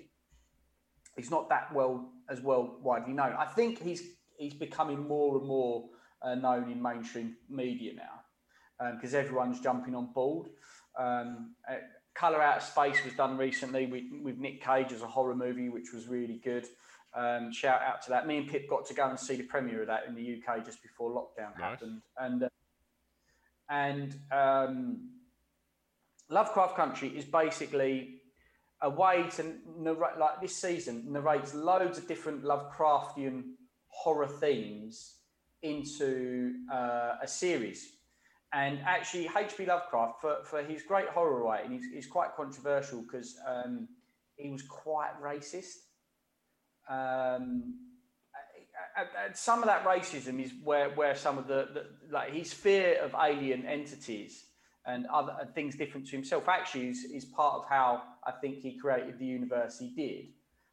[1.16, 3.34] he's not that well as well widely known.
[3.38, 4.02] I think he's
[4.36, 5.88] he's becoming more and more
[6.22, 10.48] uh, known in mainstream media now because everyone's jumping on board.
[10.98, 11.74] Um, uh,
[12.14, 15.68] Color Out of Space was done recently with, with Nick Cage as a horror movie,
[15.68, 16.66] which was really good.
[17.14, 18.26] Um, shout out to that.
[18.26, 20.64] Me and Pip got to go and see the premiere of that in the UK
[20.64, 21.60] just before lockdown Nice.
[21.60, 22.48] happened, and uh,
[23.68, 25.10] and um,
[26.28, 28.21] Lovecraft Country is basically
[28.82, 33.42] a way to narrate, like this season, narrates loads of different Lovecraftian
[33.86, 35.16] horror themes
[35.62, 37.96] into uh, a series.
[38.52, 39.66] And actually, H.P.
[39.66, 43.88] Lovecraft, for, for his great horror writing, he's, he's quite controversial because um,
[44.36, 45.76] he was quite racist.
[46.88, 47.74] Um,
[49.32, 53.14] some of that racism is where, where some of the, the like his fear of
[53.14, 54.44] alien entities
[54.86, 58.58] and other and things different to himself actually is, is part of how I think
[58.58, 60.26] he created the universe he did.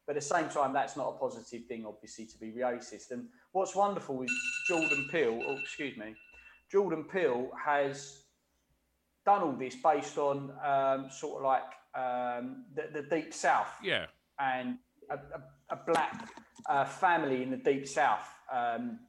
[0.06, 3.12] But at the same time, that's not a positive thing, obviously, to be racist.
[3.12, 4.32] And what's wonderful is
[4.66, 6.14] Jordan Peele, oh, excuse me,
[6.70, 8.22] Jordan Peele has
[9.24, 11.62] done all this based on um, sort of like
[11.94, 14.06] um, the, the Deep South Yeah,
[14.40, 14.78] and
[15.10, 16.28] a, a, a black
[16.68, 18.28] uh, family in the deep south.
[18.52, 19.00] Um,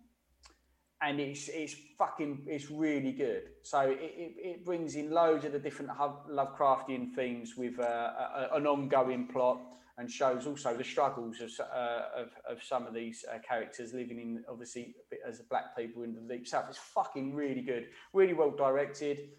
[1.02, 3.44] and it's it's fucking it's really good.
[3.64, 8.50] So it, it, it brings in loads of the different Lovecraftian themes with uh, a,
[8.54, 9.60] an ongoing plot
[9.98, 14.20] and shows also the struggles of uh, of, of some of these uh, characters living
[14.20, 16.66] in obviously a bit as black people in the deep south.
[16.70, 19.30] It's fucking really good, really well directed,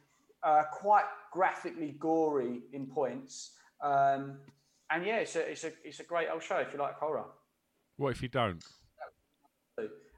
[0.42, 3.52] uh, quite graphically gory in points.
[3.80, 4.38] Um,
[4.90, 7.24] and yeah, it's a, it's a it's a great old show if you like horror.
[7.96, 8.62] what if you don't?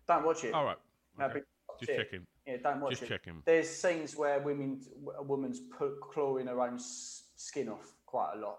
[0.07, 0.53] Don't watch it.
[0.53, 0.77] All right,
[1.19, 1.41] No, okay.
[1.79, 1.99] just shit.
[1.99, 2.27] checking.
[2.47, 3.09] Yeah, don't watch Just it.
[3.09, 3.43] checking.
[3.47, 4.81] There's scenes where women,
[5.19, 8.59] a woman's put, clawing her own skin off quite a lot.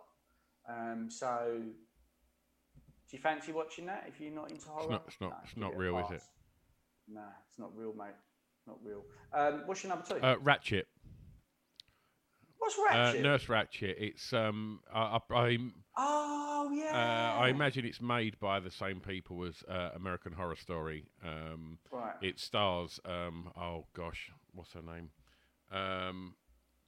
[0.67, 4.89] Um, so, do you fancy watching that if you're not into horror?
[4.89, 6.23] not- it's not- No, it's not real, is it?
[7.07, 8.15] Nah, it's not real, mate.
[8.65, 9.05] Not real.
[9.31, 10.15] Um, what's your number two?
[10.15, 10.85] Uh, Ratched.
[12.65, 12.77] What's
[13.17, 13.83] Uh, Nurse Ratched.
[13.97, 15.57] It's um, I, I, I,
[15.97, 17.35] oh yeah.
[17.37, 21.05] uh, I imagine it's made by the same people as uh, American Horror Story.
[21.23, 22.13] Um, Right.
[22.21, 25.09] It stars um, oh gosh, what's her name?
[25.71, 26.35] Um,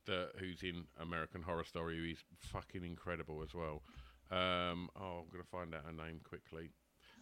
[0.05, 1.97] the who's in American Horror Story?
[1.97, 3.83] Who's fucking incredible as well.
[4.31, 6.71] Um, oh, I'm gonna find out her name quickly.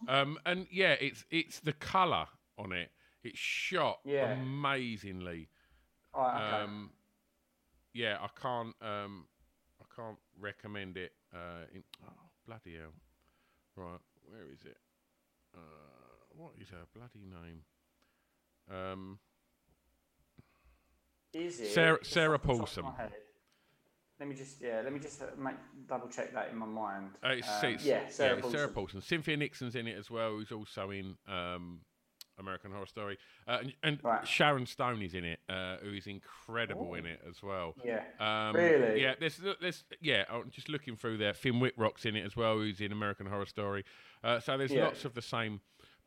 [0.08, 2.26] Um, and yeah, it's it's the color
[2.58, 2.90] on it.
[3.22, 4.32] It's shot Yeah.
[4.32, 5.48] amazingly.
[6.14, 6.62] Right, okay.
[6.64, 6.90] Um,
[7.96, 8.74] yeah, I can't.
[8.82, 9.26] Um,
[9.80, 11.12] I can't recommend it.
[11.34, 12.12] Uh, in, oh
[12.46, 12.92] bloody hell!
[13.76, 13.98] Right,
[14.30, 14.76] where is it?
[15.54, 15.58] Uh,
[16.36, 17.62] what is her bloody name?
[18.70, 19.18] Um,
[21.32, 22.84] Is it Sarah- Sarah off the top of Paulson.
[24.18, 24.80] Let me just yeah.
[24.82, 25.56] Let me just uh, make
[25.86, 27.10] double check that in my mind.
[27.22, 28.58] uh, it's, Um, it's- yeah, Sarah it's Paulson.
[28.58, 29.00] Sarah Paulson.
[29.02, 31.80] Cynthia Nixon's in it as well, who's also in um,
[32.38, 33.18] American Horror Story,
[33.48, 34.26] uh, and, and Right.
[34.26, 37.74] Sharon Stone is in it, uh, who is incredible in it as well.
[37.84, 38.02] Yeah.
[38.20, 39.02] Um, Really?
[39.02, 40.24] Yeah, there's, there's, yeah.
[40.30, 41.32] I'm just looking through there.
[41.34, 43.84] Finn Wittrock's in it as well, who's in American Horror Story.
[44.22, 44.84] Uh, so there's Yeah.
[44.84, 45.60] lots of the same.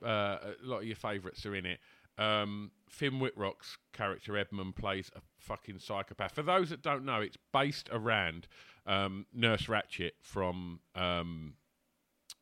[0.04, 1.80] Uh, a lot of your favourites are in it.
[2.18, 6.34] Um, Finn Wittrock's character Edmund plays a fucking psychopath.
[6.36, 8.48] For those that don't know, it's based around
[8.86, 11.54] um, Nurse Ratched from um,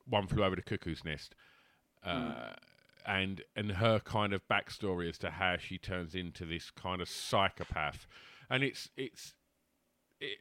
[0.08, 1.36] One Flew Over the Cuckoo's Nest.
[2.04, 2.54] Uh,
[3.08, 7.10] and and her kind of backstory as to how she turns into this kind of
[7.10, 8.06] psychopath,
[8.50, 9.34] and it's it's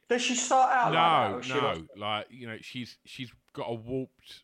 [0.09, 1.31] Does she start out like that?
[1.31, 4.43] no she no like you know she's she's got a warped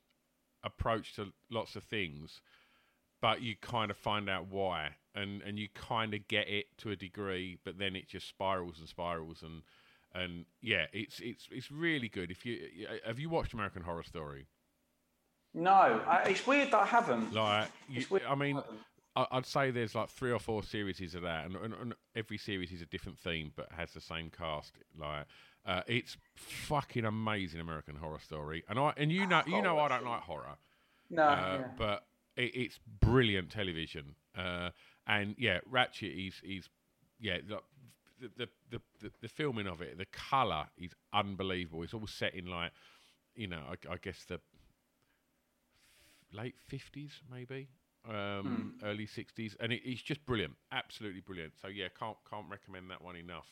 [0.64, 2.42] approach to lots of things,
[3.22, 6.92] but you kind of find out why, and and you kind of get it to
[6.92, 9.64] a degree, but then it just spirals and spirals and.
[10.16, 12.30] And yeah, it's it's it's really good.
[12.30, 14.46] If you have you watched American Horror Story?
[15.54, 17.34] No, I, it's weird that I haven't.
[17.34, 18.58] Like, you, I mean.
[19.16, 22.39] I- I'd say there's like three or four series of that, and, and, and every
[22.39, 24.74] series is a different theme, but has the same cast.
[25.00, 25.28] Like,
[25.68, 29.88] uh, it's fucking amazing American Horror Story, and I and you know you know I
[29.88, 30.56] don't like horror,
[31.12, 31.68] No, uh, yeah.
[31.78, 34.16] but it, it's brilliant television.
[34.36, 34.72] Uh,
[35.06, 36.68] and yeah, Ratched is is
[37.20, 37.38] yeah.
[37.48, 37.62] Like,
[38.20, 41.84] the, the, the, the, the filming of it, the colour is unbelievable.
[41.84, 42.72] It's all set in like,
[43.36, 44.39] you know, I, I guess the
[46.34, 47.67] late fifties, maybe
[48.10, 51.54] um, early sixties, and it, it's just brilliant, absolutely brilliant.
[51.62, 53.48] So yeah, can't can't recommend that one enough.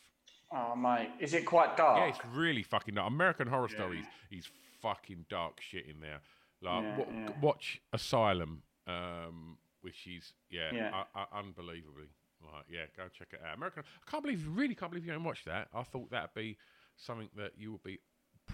[0.51, 1.97] Oh mate, is it quite dark?
[1.97, 3.07] Yeah, it's really fucking dark.
[3.09, 4.49] American Horror Stories is
[4.81, 6.19] fucking dark shit in there.
[6.61, 7.29] Like Yeah, wa- yeah.
[7.41, 10.89] watch Asylum, um, which is yeah, Yeah.
[11.15, 12.09] u- u- unbelievably.
[12.43, 13.55] Like yeah, go check it out.
[13.55, 13.83] American.
[14.05, 15.69] I can't believe really can't believe you haven't watched that.
[15.73, 16.57] I thought that'd be
[16.97, 17.99] something that you would be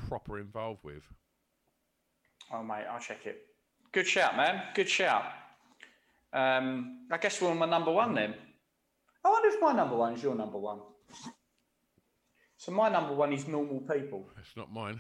[0.08, 1.04] proper involved with.
[2.54, 3.42] Oh mate, I'll check it.
[3.92, 4.62] Good shout, man.
[4.76, 5.24] Good shout.
[6.34, 8.36] Um, I guess we're on my number one then.
[9.24, 10.80] I wonder if my number one is your number one.
[12.58, 14.30] So my number one is normal people.
[14.40, 15.00] It's not mine.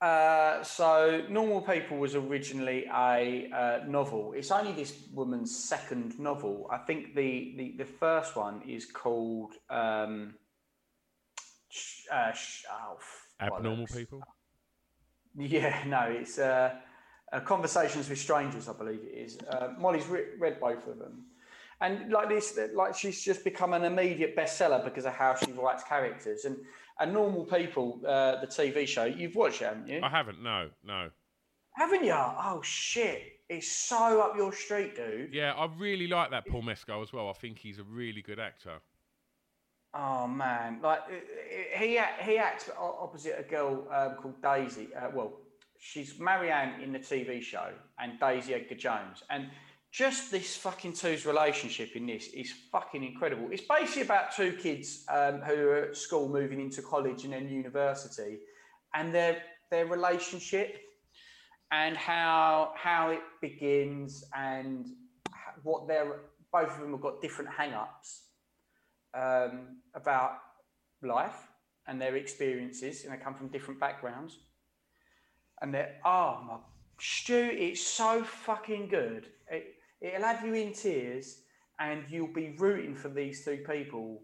[0.00, 4.32] Uh, so Normal People was originally a uh, novel.
[4.34, 6.68] It's only this woman's second novel.
[6.72, 10.36] I think the the, the first one is called um,
[12.10, 12.32] uh,
[12.72, 12.98] oh,
[13.40, 14.22] Abnormal people.
[15.40, 16.74] Yeah, no, it's uh,
[17.32, 19.38] uh, Conversations with Strangers, I believe it is.
[19.48, 21.24] Uh, Molly's re- read both of them.
[21.82, 25.82] And like this, like she's just become an immediate bestseller because of how she writes
[25.82, 26.44] characters.
[26.44, 26.58] And,
[26.98, 30.00] and Normal People, uh, the TV show, you've watched it, haven't you?
[30.02, 30.42] I haven't.
[30.42, 31.08] No, no.
[31.72, 32.12] Haven't you?
[32.12, 33.40] Oh, shit.
[33.48, 35.32] It's so up your street, dude.
[35.32, 37.30] Yeah, I really like that Paul Mescal as well.
[37.30, 38.80] I think he's a really good actor.
[39.92, 44.88] Oh man, like uh, he he acts opposite a girl um, called Daisy.
[44.94, 45.32] Uh, well,
[45.80, 49.48] she's Marianne in the TV show, and Daisy Edgar Jones, and
[49.90, 53.48] just this fucking two's relationship in this is fucking incredible.
[53.50, 57.48] It's basically about two kids um, who are at school, moving into college and then
[57.48, 58.38] university,
[58.94, 59.42] and their
[59.72, 60.78] their relationship,
[61.72, 64.86] and how how it begins, and
[65.64, 66.20] what they're
[66.52, 68.29] both of them have got different hang-ups
[69.14, 70.38] um, about
[71.02, 71.48] life
[71.86, 74.38] and their experiences, and they come from different backgrounds.
[75.62, 76.56] And they're, oh my,
[76.98, 79.26] Stu, it's so fucking good.
[79.48, 81.42] It, it'll have you in tears,
[81.78, 84.20] and you'll be rooting for these two people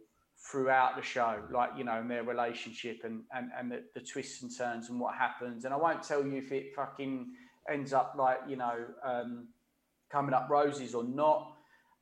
[0.51, 4.43] throughout the show, like, you know, and their relationship and, and, and the, the twists
[4.43, 5.64] and turns and what happens.
[5.64, 7.26] And I won't tell you if it fucking
[7.68, 9.49] ends up like, you know, um,
[10.11, 11.55] coming up roses or not.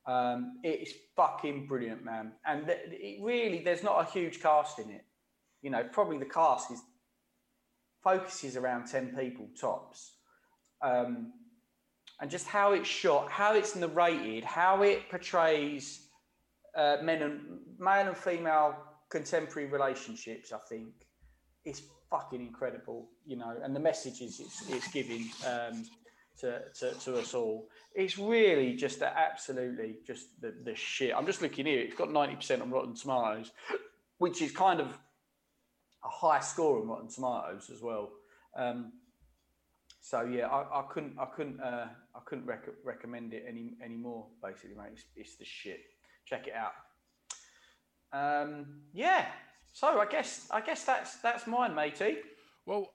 [0.07, 2.33] Um, it's fucking brilliant, man.
[2.45, 5.05] And th- it really, there's not a huge cast in it.
[5.65, 6.81] you know, probably the cast is
[8.03, 10.17] focuses around ten people tops,
[10.83, 11.33] um,
[12.21, 16.07] and just how it's shot, how it's narrated, how it portrays
[16.77, 17.41] uh, men and
[17.79, 18.75] male and female
[19.09, 20.53] contemporary relationships.
[20.53, 20.89] I think
[21.65, 21.81] is
[22.11, 25.83] fucking incredible, you know, and the messages it's, it's giving um,
[26.39, 27.67] to, to, to us all.
[27.93, 31.13] It's really just a, absolutely just the, the shit.
[31.15, 31.79] I'm just looking here.
[31.79, 33.51] It's got 90% on Rotten Tomatoes,
[34.17, 34.87] which is kind of
[36.03, 38.11] a high score on Rotten Tomatoes as well.
[38.55, 38.91] Um,
[40.01, 44.27] so yeah, I, I couldn't, I couldn't, uh, I couldn't rec- recommend it any anymore.
[44.43, 45.79] Basically, mate, it's, it's the shit.
[46.25, 46.73] Check it out.
[48.13, 49.25] Um, yeah.
[49.73, 52.17] So I guess, I guess that's that's mine, matey.
[52.65, 52.93] Well,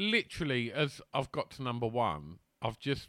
[0.00, 3.08] literally, as I've got to number one, I've just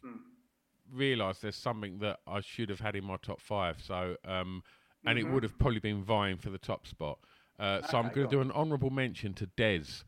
[0.93, 3.81] realised there's something that I should have had in my top five.
[3.81, 4.61] So, um,
[5.05, 7.17] and it would have probably been vying for the top spot.
[7.57, 10.03] Uh, so I'm going to do an honourable mention to Des,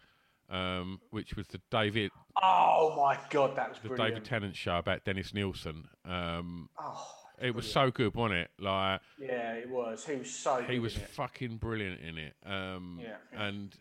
[0.49, 2.11] um, which was the David
[2.41, 4.15] Oh my god, that was the brilliant.
[4.15, 5.87] David Tennant show about Dennis Nilsen.
[6.05, 7.07] Um, oh,
[7.39, 8.51] it was so good, wasn't it?
[8.59, 10.05] Like yeah, it was.
[10.05, 10.61] He was so.
[10.61, 12.33] he was fucking brilliant in it.
[12.45, 13.17] Um, yeah.
[13.33, 13.75] and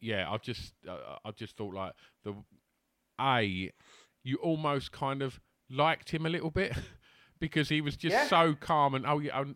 [0.00, 1.92] yeah, I just uh, I just thought like
[2.24, 2.34] the
[3.20, 3.72] a
[4.24, 5.40] you almost kind of
[5.70, 6.72] liked him a little bit
[7.40, 8.26] because he was just Yeah.
[8.26, 9.38] so calm and oh yeah.
[9.40, 9.54] oh,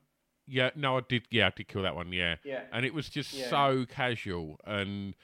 [0.49, 1.23] yeah, no, I did.
[1.31, 2.13] Yeah, I did kill that one.
[2.13, 2.63] Yeah, Yeah.
[2.73, 3.49] and it was just Yeah.
[3.51, 5.15] so casual and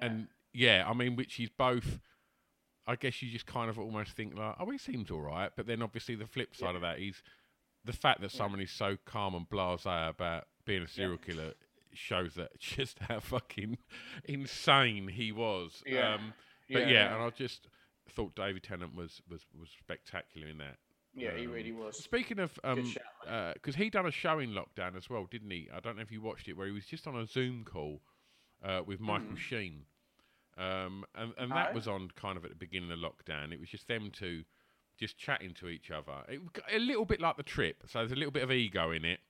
[0.00, 1.98] and yeah, I mean, which is both.
[2.86, 5.66] I guess you just kind of almost think like, oh, he seems all right, but
[5.66, 7.22] then obviously the flip side of that is
[7.84, 11.52] the fact that someone is so calm and blasé about being a serial killer
[11.92, 13.78] shows that just how fucking
[14.24, 15.82] insane he was.
[15.86, 16.14] Yeah.
[16.14, 16.32] Um,
[16.70, 17.66] but Yeah, yeah, and I just
[18.10, 20.76] thought David Tennant was was was spectacular in that.
[21.14, 21.98] Yeah, he Um, really was.
[21.98, 25.68] Speaking of, um, shout, because he done a show in lockdown as well, didn't he?
[25.74, 28.00] I don't know if you watched it, where he was just on a Zoom call
[28.64, 29.86] uh, with Michael Sheen,
[30.56, 31.74] um, and and that No.
[31.74, 33.52] was on kind of at the beginning of lockdown.
[33.52, 34.44] It was just them two
[34.98, 36.12] just chatting to each other.
[36.28, 36.40] It
[36.72, 39.20] a little bit like the trip, so there's a little bit of ego in it.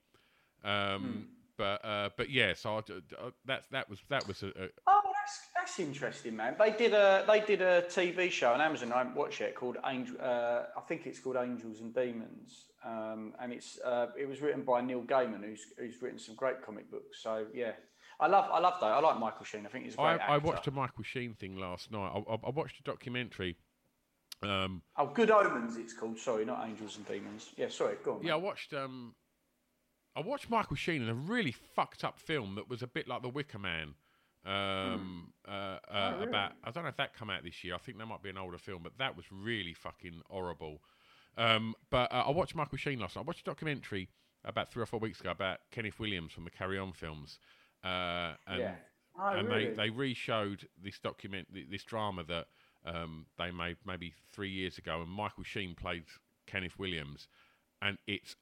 [0.65, 1.29] Um,
[1.61, 5.01] But uh, but yeah, so I, uh, that's that was that was a, a Oh,
[5.05, 6.57] that's that's interesting, man.
[6.59, 8.91] They did a they did a TV show on Amazon.
[8.93, 10.17] I haven't watched it called Angel.
[10.19, 14.63] Uh, I think it's called Angels and Demons, um, and it's uh, it was written
[14.63, 17.23] by Neil Gaiman, who's who's written some great comic books.
[17.23, 17.73] So yeah,
[18.19, 18.87] I love I love that.
[18.87, 19.67] I like Michael Sheen.
[19.67, 20.33] I think he's a great I, actor.
[20.33, 22.11] I watched a Michael Sheen thing last night.
[22.15, 23.59] I, I, I watched a documentary.
[24.43, 25.77] Um, Oh, Good Omens.
[25.77, 26.19] It's called.
[26.19, 27.51] Sorry, not Angels and Demons.
[27.59, 27.97] Yeah, sorry.
[28.03, 28.23] Go on.
[28.23, 29.15] Yeah, I watched um,
[30.21, 33.23] I watched Michael Sheen in a really fucked up film that was a bit like
[33.23, 33.95] The Wicker Man.
[34.45, 35.79] Um, uh, uh,
[36.19, 37.75] Oh, about I don't know if that come out this year.
[37.75, 40.81] I think that might be an older film, but that was really fucking horrible.
[41.37, 43.23] Um, but uh, I watched Michael Sheen last night.
[43.23, 44.09] I watched a documentary
[44.45, 47.39] about three or four weeks ago about Kenneth Williams from the Carry On films,
[47.85, 48.75] uh, and Yeah.
[49.19, 49.69] Oh, and really?
[49.69, 52.47] they they re-showed this document this drama that
[52.87, 56.05] um, they made maybe three years ago, and Michael Sheen played
[56.47, 57.29] Kenneth Williams,
[57.83, 58.37] and it's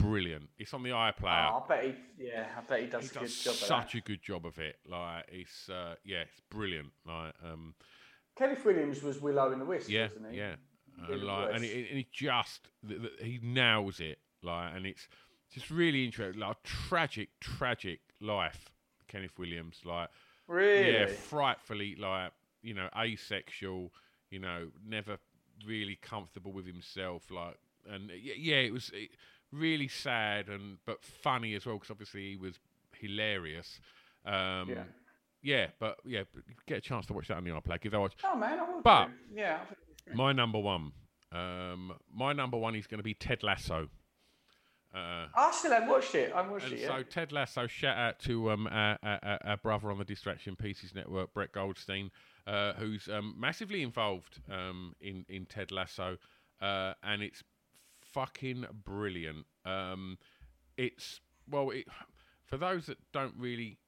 [0.00, 0.48] brilliant.
[0.58, 1.50] It's on the iPlayer.
[1.52, 1.94] Oh, I bet he.
[2.26, 3.52] Yeah, I bet he does he a good does job.
[3.52, 4.76] of such a good job of it.
[4.88, 6.90] Like it's uh, yeah, it's brilliant.
[7.06, 7.74] Like um,
[8.36, 10.38] Kenneth Williams was Willow in the Wisp, yeah, wasn't he?
[10.38, 10.54] yeah,
[11.08, 14.18] and like and, he, and he just th- th- he nails it.
[14.42, 15.06] Like and it's
[15.52, 16.40] just really interesting.
[16.40, 18.70] Like tragic, tragic life.
[19.08, 20.08] Kenneth Williams, like
[20.46, 20.92] Really?
[20.92, 22.32] yeah, frightfully like
[22.62, 23.92] you know asexual.
[24.30, 25.18] You know, never
[25.66, 27.30] really comfortable with himself.
[27.30, 27.56] Like
[27.90, 29.10] and y- yeah, it was it,
[29.52, 32.58] really sad and but funny as well because obviously he was
[32.96, 33.80] hilarious.
[34.24, 34.84] Um, Yeah.
[35.42, 37.80] yeah, but yeah, but get a chance to watch that on the iPlayer.
[37.80, 38.14] Give that a watch.
[38.24, 39.12] Oh man, I will But- do.
[39.34, 39.64] yeah.
[40.14, 40.92] My number one,
[41.32, 43.88] um, my number one is going to be Ted Lasso.
[44.92, 46.32] Uh, I still haven't watched it.
[46.34, 49.90] I watched it so Ted Lasso, shout out to um, our, our, our- our brother
[49.92, 52.10] on the Distraction Pieces Network, Brett Goldstein,
[52.48, 56.18] uh, who's um, massively involved um, in in Ted Lasso,
[56.60, 57.44] uh, and it's
[58.12, 59.46] fucking brilliant.
[59.64, 60.18] Um,
[60.76, 61.86] it's well, it,
[62.46, 63.78] for those that don't really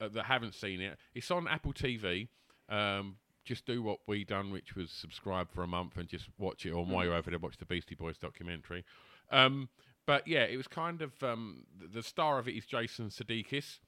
[0.00, 2.28] uh, that haven't seen it, it's on Apple TV.
[2.68, 6.64] Um, just do what we done, which was subscribe for a month and just watch
[6.64, 6.70] it.
[6.70, 8.84] Or while you're over there, watch the Beastie Boys documentary.
[9.30, 9.68] Um,
[10.06, 13.78] but yeah, it was kind of um, the, star of it is Jason Sudeikis.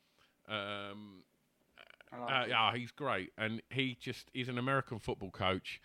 [0.48, 1.22] Um,
[2.12, 5.80] uh, yeah, he's great, and he just is an American football coach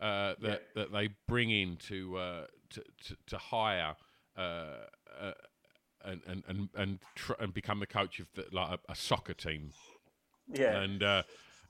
[0.00, 3.96] uh, that that they bring in to uh, to, to to hire
[4.36, 4.40] uh,
[5.20, 5.32] uh,
[6.04, 9.34] and and and and, tr- and become the coach of the, like a, a soccer
[9.34, 9.72] team
[10.52, 10.80] yeah.
[10.80, 11.22] and uh,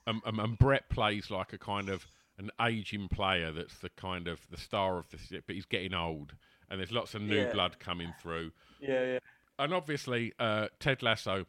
[0.06, 2.06] um, um, and Brett plays like a kind of
[2.38, 5.94] an aging player that's the kind of the star of the ship, but he's getting
[5.94, 6.34] old,
[6.68, 7.52] and there's lots of new Yeah.
[7.52, 8.50] blood coming through,
[8.80, 9.18] yeah, yeah.
[9.58, 11.46] and obviously uh, Ted Lasso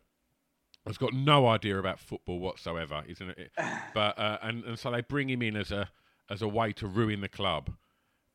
[0.85, 3.51] has got no idea about football whatsoever, isn't it?
[3.95, 5.89] But uh, and and so they bring him in as a
[6.29, 7.71] as a way to ruin the club.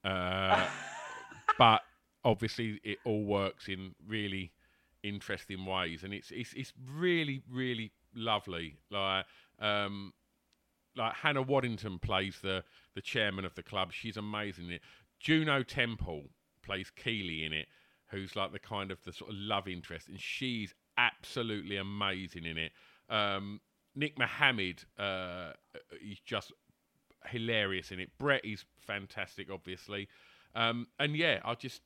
[0.04, 0.66] Uh,
[1.60, 1.82] but
[2.24, 4.50] obviously, it all works in really
[5.02, 8.78] interesting ways, and it's it's it's really really lovely.
[8.90, 9.26] Like
[9.58, 10.14] um,
[10.96, 13.92] like Hannah Waddingham plays the the chairman of the club.
[13.92, 14.80] She's amazing in it.
[15.20, 16.30] Juno Temple
[16.62, 17.68] plays Keeley in it,
[18.10, 22.56] who's like the kind of the sort of love interest, and she's absolutely amazing in
[22.56, 22.72] it.
[23.10, 23.60] Um,
[23.94, 25.52] Nick Mohammed, uh,
[26.00, 26.52] he's just
[27.26, 28.08] hilarious in it.
[28.18, 30.08] Brett is fantastic, obviously,
[30.54, 31.82] um, and yeah, I just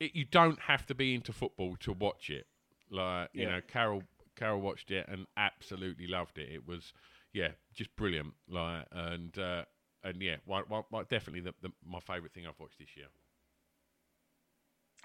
[0.00, 2.46] it, you don't have to be into football to watch it.
[2.90, 3.46] Like you Yeah.
[3.46, 4.04] know, Carol
[4.36, 6.48] Carol watched it and absolutely loved it.
[6.52, 6.92] It was
[7.32, 8.34] yeah, just brilliant.
[8.48, 9.64] Like and uh,
[10.02, 13.06] and yeah, why, why, why, definitely the, the, my favourite thing I've watched this year.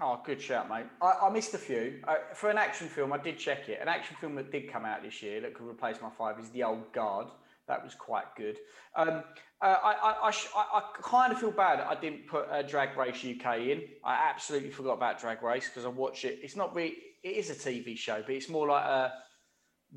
[0.01, 0.85] Oh, good shout, mate.
[1.01, 1.99] I, I missed a few.
[2.07, 3.79] Uh, for an action film, I did check it.
[3.81, 6.49] An action film that did come out this year that could replace my five is
[6.49, 7.27] The Old Guard.
[7.69, 8.57] That was quite good.
[8.95, 9.23] Um,
[9.61, 10.31] uh, I, I, I,
[10.79, 13.83] I, kind of feel bad I didn't put uh, Drag Race UK in.
[14.03, 16.39] I absolutely forgot about Drag Race because I watch it.
[16.41, 19.13] It's not really, it is a TV show, but it's more like a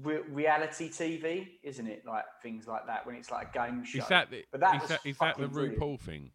[0.03, 2.03] re- reality TV, isn't it?
[2.07, 4.01] Like things like that when it's like a game show.
[4.01, 5.79] Is that the, but that is, that the fucking brilliant.
[5.79, 6.31] RuPaul thing?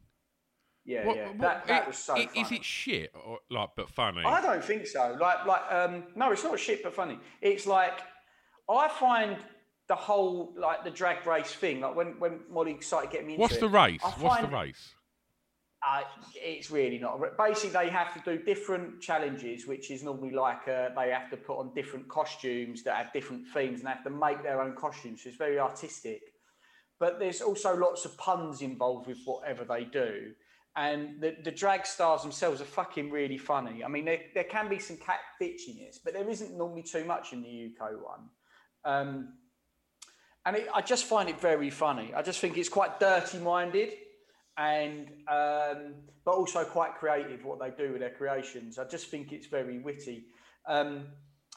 [0.85, 1.27] Yeah, What- yeah.
[1.27, 4.23] what- that that it- was so Is it shit or like but funny?
[4.25, 5.15] I don't think so.
[5.21, 7.19] Like, like, um, no, it's not shit, but funny.
[7.41, 7.99] It's like
[8.67, 9.37] I find
[9.87, 11.81] the whole like the drag race thing.
[11.81, 14.01] Like when when Molly started getting me into What's it, the race?
[14.03, 14.93] I What's the race?
[15.87, 16.01] Uh,
[16.35, 17.21] it's really not.
[17.37, 21.37] Basically, they have to do different challenges, which is normally like uh, they have to
[21.37, 24.75] put on different costumes that have different themes and they have to make their own
[24.75, 25.23] costumes.
[25.23, 26.21] So it's very artistic.
[26.99, 30.31] But there's also lots of puns involved with whatever they do.
[30.75, 33.83] And the, the drag stars themselves are fucking really funny.
[33.83, 37.33] I mean, there, there can be some cat bitchiness, but there isn't normally too much
[37.33, 38.29] in the UK one.
[38.83, 39.33] Um,
[40.47, 42.13] and it, I just find it very funny.
[42.15, 43.89] I just think it's quite dirty-minded,
[44.57, 48.79] and um, but also quite creative what they do with their creations.
[48.79, 50.23] I just think it's very witty.
[50.65, 51.07] Um,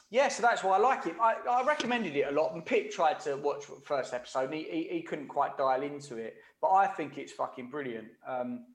[0.09, 1.15] yeah, so that's why I like it.
[1.21, 4.55] I, I recommended it a lot, and Pip tried to watch the first episode, and
[4.55, 6.35] he, he, he couldn't quite dial into it.
[6.61, 8.09] But I think it's fucking brilliant.
[8.27, 8.65] Um,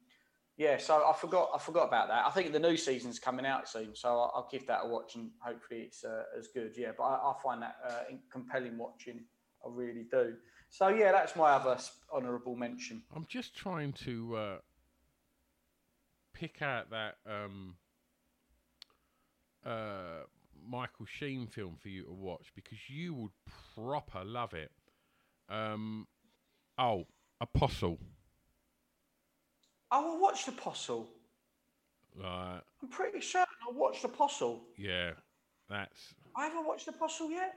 [0.57, 2.25] yeah, so I forgot I forgot about that.
[2.25, 5.15] I think the new season's coming out soon, so I'll, I'll give that a watch,
[5.15, 6.73] and hopefully it's uh, as good.
[6.75, 9.21] Yeah, but I, I find that uh, compelling watching.
[9.67, 10.35] I really do.
[10.71, 11.79] So yeah, that's my other
[12.13, 13.03] honourable mention.
[13.15, 14.57] I'm just trying to uh,
[16.33, 17.75] pick out that um,
[19.65, 20.25] uh,
[20.69, 23.31] Michael Sheen film for you to watch because you would
[23.75, 24.71] proper love it.
[25.49, 26.07] Um,
[26.79, 27.07] oh,
[27.41, 27.99] Apostle.
[29.93, 31.09] Oh, I watched Apostle.
[32.19, 32.61] Right.
[32.83, 34.65] I'm pretty certain I watched Apostle.
[34.77, 35.11] yeah,
[35.69, 37.55] that's I haven't watched Apostle yet.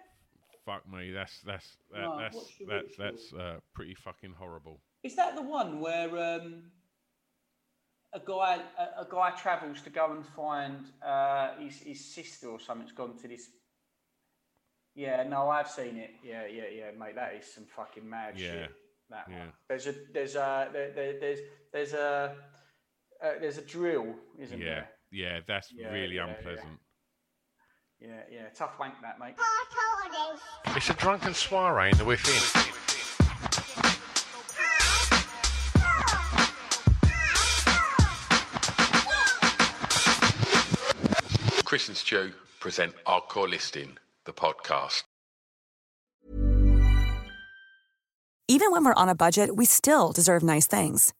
[0.65, 1.11] Fuck me.
[1.11, 4.81] That's that's that, No, that's that's that's uh, pretty fucking horrible.
[5.03, 6.63] Is that the one where um,
[8.13, 12.59] a guy a, a guy travels to go and find uh, his his sister or
[12.59, 13.49] something's gone to this?
[14.95, 16.11] Yeah, no, I've seen it.
[16.23, 17.15] Yeah, yeah, yeah, mate.
[17.15, 18.71] That is some fucking mad Yeah, shit.
[19.09, 19.39] That yeah.
[19.39, 19.53] one.
[19.69, 21.39] There's a there's a there, there, there's
[21.71, 22.35] there's a
[23.23, 24.89] uh, there's a drill, isn't Yeah, there?
[25.11, 26.79] yeah, that's Yeah, really unpleasant.
[28.01, 28.47] Yeah, yeah.
[28.55, 29.35] Tough wank that, mate.
[30.75, 32.33] It's a drunken soiree in the within.
[41.65, 45.03] Chris and Stu present Hardcore Listening, the podcast.
[48.47, 51.13] Even when we're on a budget, we still deserve nice things.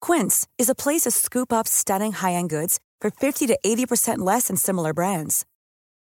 [0.00, 4.48] Quince is a place to scoop up stunning high-end goods for 50 to 80% less
[4.48, 5.46] than similar brands.